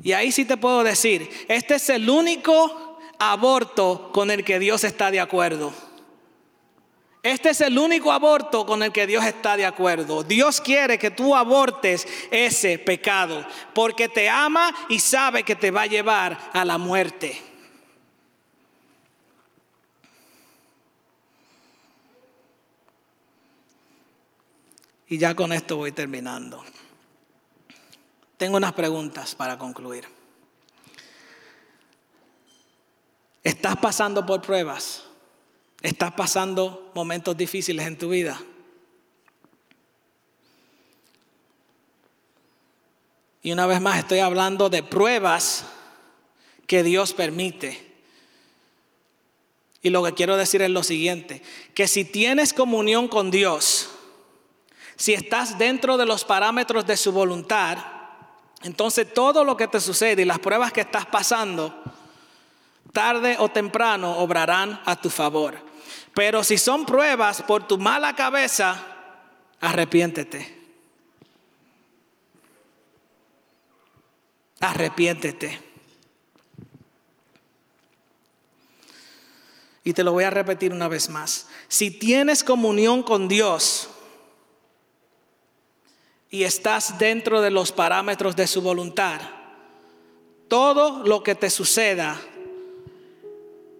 Y 0.00 0.12
ahí 0.12 0.30
sí 0.30 0.44
te 0.44 0.56
puedo 0.56 0.84
decir, 0.84 1.28
este 1.48 1.74
es 1.74 1.88
el 1.90 2.08
único 2.08 3.00
aborto 3.18 4.10
con 4.12 4.30
el 4.30 4.44
que 4.44 4.60
Dios 4.60 4.84
está 4.84 5.10
de 5.10 5.18
acuerdo. 5.18 5.72
Este 7.22 7.50
es 7.50 7.60
el 7.60 7.76
único 7.76 8.12
aborto 8.12 8.64
con 8.64 8.82
el 8.82 8.92
que 8.92 9.06
Dios 9.06 9.24
está 9.24 9.56
de 9.56 9.66
acuerdo. 9.66 10.22
Dios 10.22 10.60
quiere 10.60 10.98
que 10.98 11.10
tú 11.10 11.34
abortes 11.34 12.06
ese 12.30 12.78
pecado 12.78 13.44
porque 13.74 14.08
te 14.08 14.28
ama 14.28 14.72
y 14.88 15.00
sabe 15.00 15.42
que 15.42 15.56
te 15.56 15.70
va 15.70 15.82
a 15.82 15.86
llevar 15.86 16.50
a 16.52 16.64
la 16.64 16.78
muerte. 16.78 17.42
Y 25.08 25.18
ya 25.18 25.34
con 25.34 25.52
esto 25.52 25.76
voy 25.76 25.90
terminando. 25.90 26.62
Tengo 28.36 28.58
unas 28.58 28.74
preguntas 28.74 29.34
para 29.34 29.58
concluir. 29.58 30.06
¿Estás 33.42 33.76
pasando 33.78 34.24
por 34.24 34.42
pruebas? 34.42 35.07
¿Estás 35.80 36.12
pasando 36.12 36.90
momentos 36.94 37.36
difíciles 37.36 37.86
en 37.86 37.96
tu 37.96 38.08
vida? 38.08 38.40
Y 43.42 43.52
una 43.52 43.66
vez 43.66 43.80
más 43.80 43.98
estoy 43.98 44.18
hablando 44.18 44.68
de 44.68 44.82
pruebas 44.82 45.64
que 46.66 46.82
Dios 46.82 47.14
permite. 47.14 47.86
Y 49.80 49.90
lo 49.90 50.02
que 50.02 50.14
quiero 50.14 50.36
decir 50.36 50.60
es 50.62 50.70
lo 50.70 50.82
siguiente, 50.82 51.42
que 51.74 51.86
si 51.86 52.04
tienes 52.04 52.52
comunión 52.52 53.06
con 53.06 53.30
Dios, 53.30 53.90
si 54.96 55.14
estás 55.14 55.56
dentro 55.58 55.96
de 55.96 56.04
los 56.04 56.24
parámetros 56.24 56.84
de 56.84 56.96
su 56.96 57.12
voluntad, 57.12 57.78
entonces 58.64 59.14
todo 59.14 59.44
lo 59.44 59.56
que 59.56 59.68
te 59.68 59.80
sucede 59.80 60.22
y 60.22 60.24
las 60.24 60.40
pruebas 60.40 60.72
que 60.72 60.80
estás 60.80 61.06
pasando, 61.06 61.72
tarde 62.92 63.36
o 63.38 63.48
temprano 63.48 64.18
obrarán 64.18 64.80
a 64.84 65.00
tu 65.00 65.08
favor. 65.08 65.67
Pero 66.18 66.42
si 66.42 66.58
son 66.58 66.84
pruebas 66.84 67.42
por 67.42 67.68
tu 67.68 67.78
mala 67.78 68.16
cabeza, 68.16 68.84
arrepiéntete. 69.60 70.52
Arrepiéntete. 74.58 75.62
Y 79.84 79.92
te 79.92 80.02
lo 80.02 80.10
voy 80.10 80.24
a 80.24 80.30
repetir 80.30 80.72
una 80.72 80.88
vez 80.88 81.08
más. 81.08 81.46
Si 81.68 81.92
tienes 81.92 82.42
comunión 82.42 83.04
con 83.04 83.28
Dios, 83.28 83.88
y 86.30 86.42
estás 86.42 86.98
dentro 86.98 87.42
de 87.42 87.52
los 87.52 87.70
parámetros 87.70 88.34
de 88.34 88.48
su 88.48 88.60
voluntad, 88.60 89.20
todo 90.48 91.04
lo 91.04 91.22
que 91.22 91.36
te 91.36 91.48
suceda, 91.48 92.20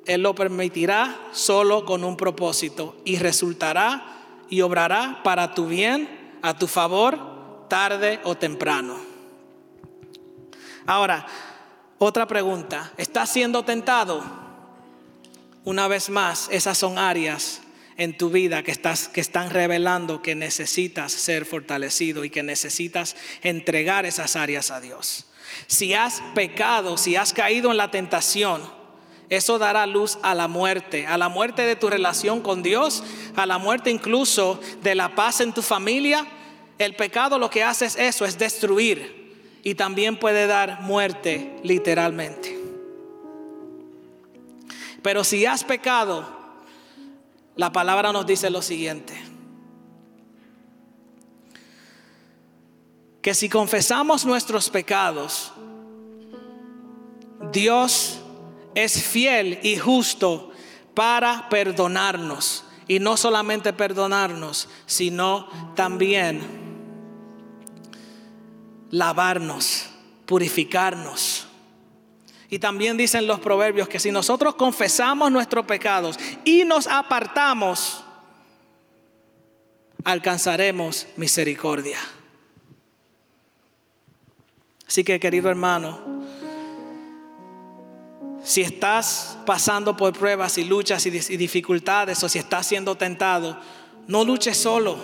Él 0.09 0.23
lo 0.23 0.35
permitirá 0.35 1.21
solo 1.33 1.85
con 1.85 2.03
un 2.03 2.17
propósito 2.17 2.97
y 3.05 3.19
resultará 3.19 4.19
y 4.49 4.63
obrará 4.63 5.21
para 5.23 5.55
tu 5.55 5.67
bien, 5.67 6.39
a 6.41 6.57
tu 6.57 6.67
favor, 6.67 7.69
tarde 7.69 8.19
o 8.25 8.35
temprano. 8.35 8.97
Ahora, 10.87 11.27
otra 11.99 12.27
pregunta, 12.27 12.91
¿estás 12.97 13.31
siendo 13.31 13.65
tentado? 13.65 14.25
Una 15.65 15.87
vez 15.89 16.09
más, 16.09 16.49
esas 16.51 16.79
son 16.79 16.97
áreas 16.97 17.61
en 17.99 18.17
tu 18.17 18.31
vida 18.31 18.63
que, 18.63 18.71
estás, 18.71 19.09
que 19.09 19.21
están 19.21 19.51
revelando 19.51 20.23
que 20.23 20.35
necesitas 20.35 21.13
ser 21.13 21.45
fortalecido 21.45 22.25
y 22.25 22.31
que 22.31 22.43
necesitas 22.43 23.15
entregar 23.43 24.07
esas 24.07 24.37
áreas 24.37 24.71
a 24.71 24.81
Dios. 24.81 25.27
Si 25.67 25.93
has 25.93 26.23
pecado, 26.35 26.97
si 26.97 27.17
has 27.17 27.35
caído 27.35 27.71
en 27.71 27.77
la 27.77 27.91
tentación, 27.91 28.78
eso 29.31 29.59
dará 29.59 29.87
luz 29.87 30.19
a 30.23 30.35
la 30.35 30.49
muerte, 30.49 31.07
a 31.07 31.19
la 31.19 31.29
muerte 31.29 31.63
de 31.63 31.77
tu 31.77 31.91
relación 31.91 32.41
con 32.41 32.63
Dios, 32.63 33.03
a 33.37 33.45
la 33.45 33.59
muerte 33.59 33.91
incluso 33.91 34.59
de 34.83 34.95
la 34.95 35.15
paz 35.15 35.41
en 35.41 35.53
tu 35.53 35.61
familia. 35.61 36.27
El 36.79 36.97
pecado 36.97 37.39
lo 37.39 37.51
que 37.51 37.63
hace 37.63 37.87
es 37.87 37.97
eso, 37.97 38.25
es 38.25 38.39
destruir 38.39 39.61
y 39.63 39.75
también 39.75 40.19
puede 40.19 40.47
dar 40.47 40.81
muerte 40.81 41.59
literalmente. 41.63 42.59
Pero 45.03 45.25
si 45.25 45.45
has 45.45 45.63
pecado, 45.63 46.27
la 47.55 47.71
palabra 47.71 48.13
nos 48.13 48.27
dice 48.27 48.49
lo 48.49 48.63
siguiente. 48.63 49.15
Que 53.21 53.35
si 53.35 53.49
confesamos 53.49 54.25
nuestros 54.25 54.71
pecados, 54.71 55.53
Dios 57.53 58.18
es 58.85 59.03
fiel 59.03 59.59
y 59.63 59.77
justo 59.77 60.53
para 60.95 61.49
perdonarnos. 61.49 62.65
Y 62.87 63.01
no 63.01 63.17
solamente 63.17 63.73
perdonarnos, 63.73 64.69
sino 64.87 65.49
también 65.75 66.41
lavarnos, 68.91 69.91
purificarnos. 70.27 71.47
Y 72.49 72.61
también 72.61 72.97
dicen 72.97 73.27
los 73.27 73.41
proverbios 73.41 73.89
que 73.89 73.99
si 73.99 74.11
nosotros 74.11 74.55
confesamos 74.55 75.31
nuestros 75.31 75.67
pecados 75.67 76.19
y 76.45 76.65
nos 76.65 76.87
apartamos, 76.87 78.05
alcanzaremos 80.05 81.07
misericordia. 81.17 81.99
Así 84.87 85.05
que 85.05 85.21
querido 85.21 85.51
hermano, 85.51 86.18
si 88.43 88.63
estás 88.63 89.39
pasando 89.45 89.97
por 89.97 90.13
pruebas 90.13 90.59
y 90.59 90.65
luchas 90.65 91.05
y 91.07 91.11
dificultades 91.11 92.23
o 92.23 92.29
si 92.29 92.39
estás 92.39 92.67
siendo 92.67 92.97
tentado, 92.97 93.59
no 94.07 94.25
luches 94.25 94.57
solo. 94.57 94.97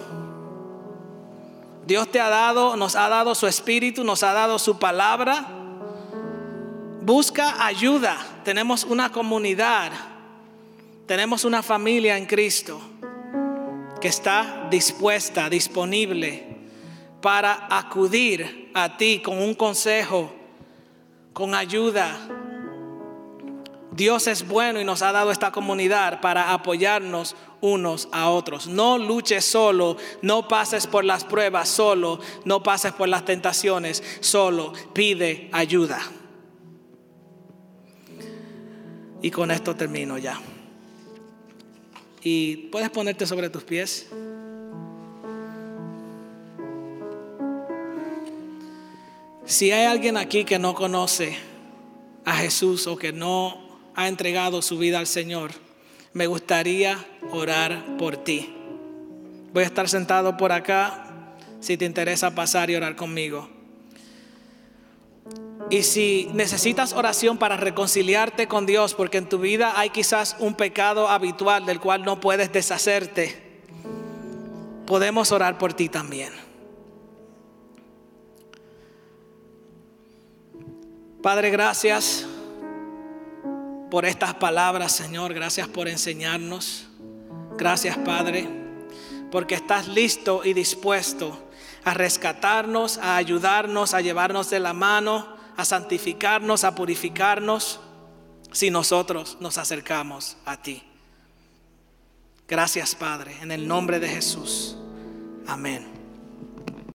Dios 1.86 2.10
te 2.10 2.20
ha 2.20 2.28
dado, 2.28 2.76
nos 2.76 2.96
ha 2.96 3.08
dado 3.08 3.34
su 3.34 3.46
espíritu, 3.46 4.04
nos 4.04 4.22
ha 4.22 4.32
dado 4.32 4.58
su 4.58 4.78
palabra 4.78 5.62
Busca 7.04 7.66
ayuda. 7.66 8.16
Tenemos 8.44 8.84
una 8.84 9.12
comunidad. 9.12 9.92
Tenemos 11.06 11.44
una 11.44 11.62
familia 11.62 12.16
en 12.16 12.24
Cristo 12.24 12.80
que 14.00 14.08
está 14.08 14.68
dispuesta, 14.70 15.50
disponible 15.50 16.46
para 17.20 17.66
acudir 17.68 18.70
a 18.72 18.96
ti 18.96 19.20
con 19.22 19.36
un 19.36 19.54
consejo, 19.54 20.32
con 21.34 21.54
ayuda. 21.54 22.16
Dios 23.94 24.26
es 24.26 24.48
bueno 24.48 24.80
y 24.80 24.84
nos 24.84 25.02
ha 25.02 25.12
dado 25.12 25.30
esta 25.30 25.52
comunidad 25.52 26.20
para 26.20 26.52
apoyarnos 26.52 27.36
unos 27.60 28.08
a 28.10 28.28
otros. 28.28 28.66
No 28.66 28.98
luches 28.98 29.44
solo, 29.44 29.96
no 30.20 30.48
pases 30.48 30.88
por 30.88 31.04
las 31.04 31.24
pruebas 31.24 31.68
solo, 31.68 32.18
no 32.44 32.62
pases 32.62 32.92
por 32.92 33.08
las 33.08 33.24
tentaciones 33.24 34.02
solo, 34.18 34.72
pide 34.92 35.48
ayuda. 35.52 36.00
Y 39.22 39.30
con 39.30 39.52
esto 39.52 39.76
termino 39.76 40.18
ya. 40.18 40.40
Y 42.20 42.56
puedes 42.72 42.90
ponerte 42.90 43.26
sobre 43.26 43.48
tus 43.48 43.62
pies. 43.62 44.08
Si 49.46 49.70
hay 49.70 49.84
alguien 49.84 50.16
aquí 50.16 50.44
que 50.44 50.58
no 50.58 50.74
conoce 50.74 51.38
a 52.24 52.34
Jesús 52.36 52.86
o 52.86 52.96
que 52.96 53.12
no 53.12 53.63
ha 53.94 54.08
entregado 54.08 54.62
su 54.62 54.78
vida 54.78 54.98
al 54.98 55.06
Señor, 55.06 55.52
me 56.12 56.26
gustaría 56.26 57.04
orar 57.30 57.96
por 57.96 58.16
ti. 58.16 58.54
Voy 59.52 59.64
a 59.64 59.66
estar 59.66 59.88
sentado 59.88 60.36
por 60.36 60.52
acá 60.52 61.34
si 61.60 61.76
te 61.76 61.84
interesa 61.84 62.34
pasar 62.34 62.70
y 62.70 62.76
orar 62.76 62.96
conmigo. 62.96 63.48
Y 65.70 65.82
si 65.82 66.28
necesitas 66.34 66.92
oración 66.92 67.38
para 67.38 67.56
reconciliarte 67.56 68.46
con 68.48 68.66
Dios, 68.66 68.94
porque 68.94 69.18
en 69.18 69.28
tu 69.28 69.38
vida 69.38 69.72
hay 69.76 69.90
quizás 69.90 70.36
un 70.38 70.54
pecado 70.54 71.08
habitual 71.08 71.64
del 71.64 71.80
cual 71.80 72.04
no 72.04 72.20
puedes 72.20 72.52
deshacerte, 72.52 73.62
podemos 74.86 75.32
orar 75.32 75.56
por 75.56 75.72
ti 75.72 75.88
también. 75.88 76.32
Padre, 81.22 81.48
gracias 81.50 82.26
por 83.90 84.04
estas 84.04 84.34
palabras, 84.34 84.92
Señor. 84.92 85.34
Gracias 85.34 85.68
por 85.68 85.88
enseñarnos. 85.88 86.86
Gracias, 87.56 87.96
Padre, 87.98 88.48
porque 89.30 89.54
estás 89.54 89.88
listo 89.88 90.42
y 90.44 90.52
dispuesto 90.52 91.38
a 91.84 91.94
rescatarnos, 91.94 92.98
a 92.98 93.16
ayudarnos, 93.16 93.94
a 93.94 94.00
llevarnos 94.00 94.50
de 94.50 94.60
la 94.60 94.72
mano, 94.72 95.36
a 95.56 95.64
santificarnos, 95.64 96.64
a 96.64 96.74
purificarnos, 96.74 97.80
si 98.52 98.70
nosotros 98.70 99.36
nos 99.40 99.58
acercamos 99.58 100.36
a 100.44 100.56
ti. 100.56 100.82
Gracias, 102.48 102.94
Padre, 102.94 103.36
en 103.40 103.50
el 103.52 103.66
nombre 103.66 104.00
de 104.00 104.08
Jesús. 104.08 104.76
Amén. 105.46 105.93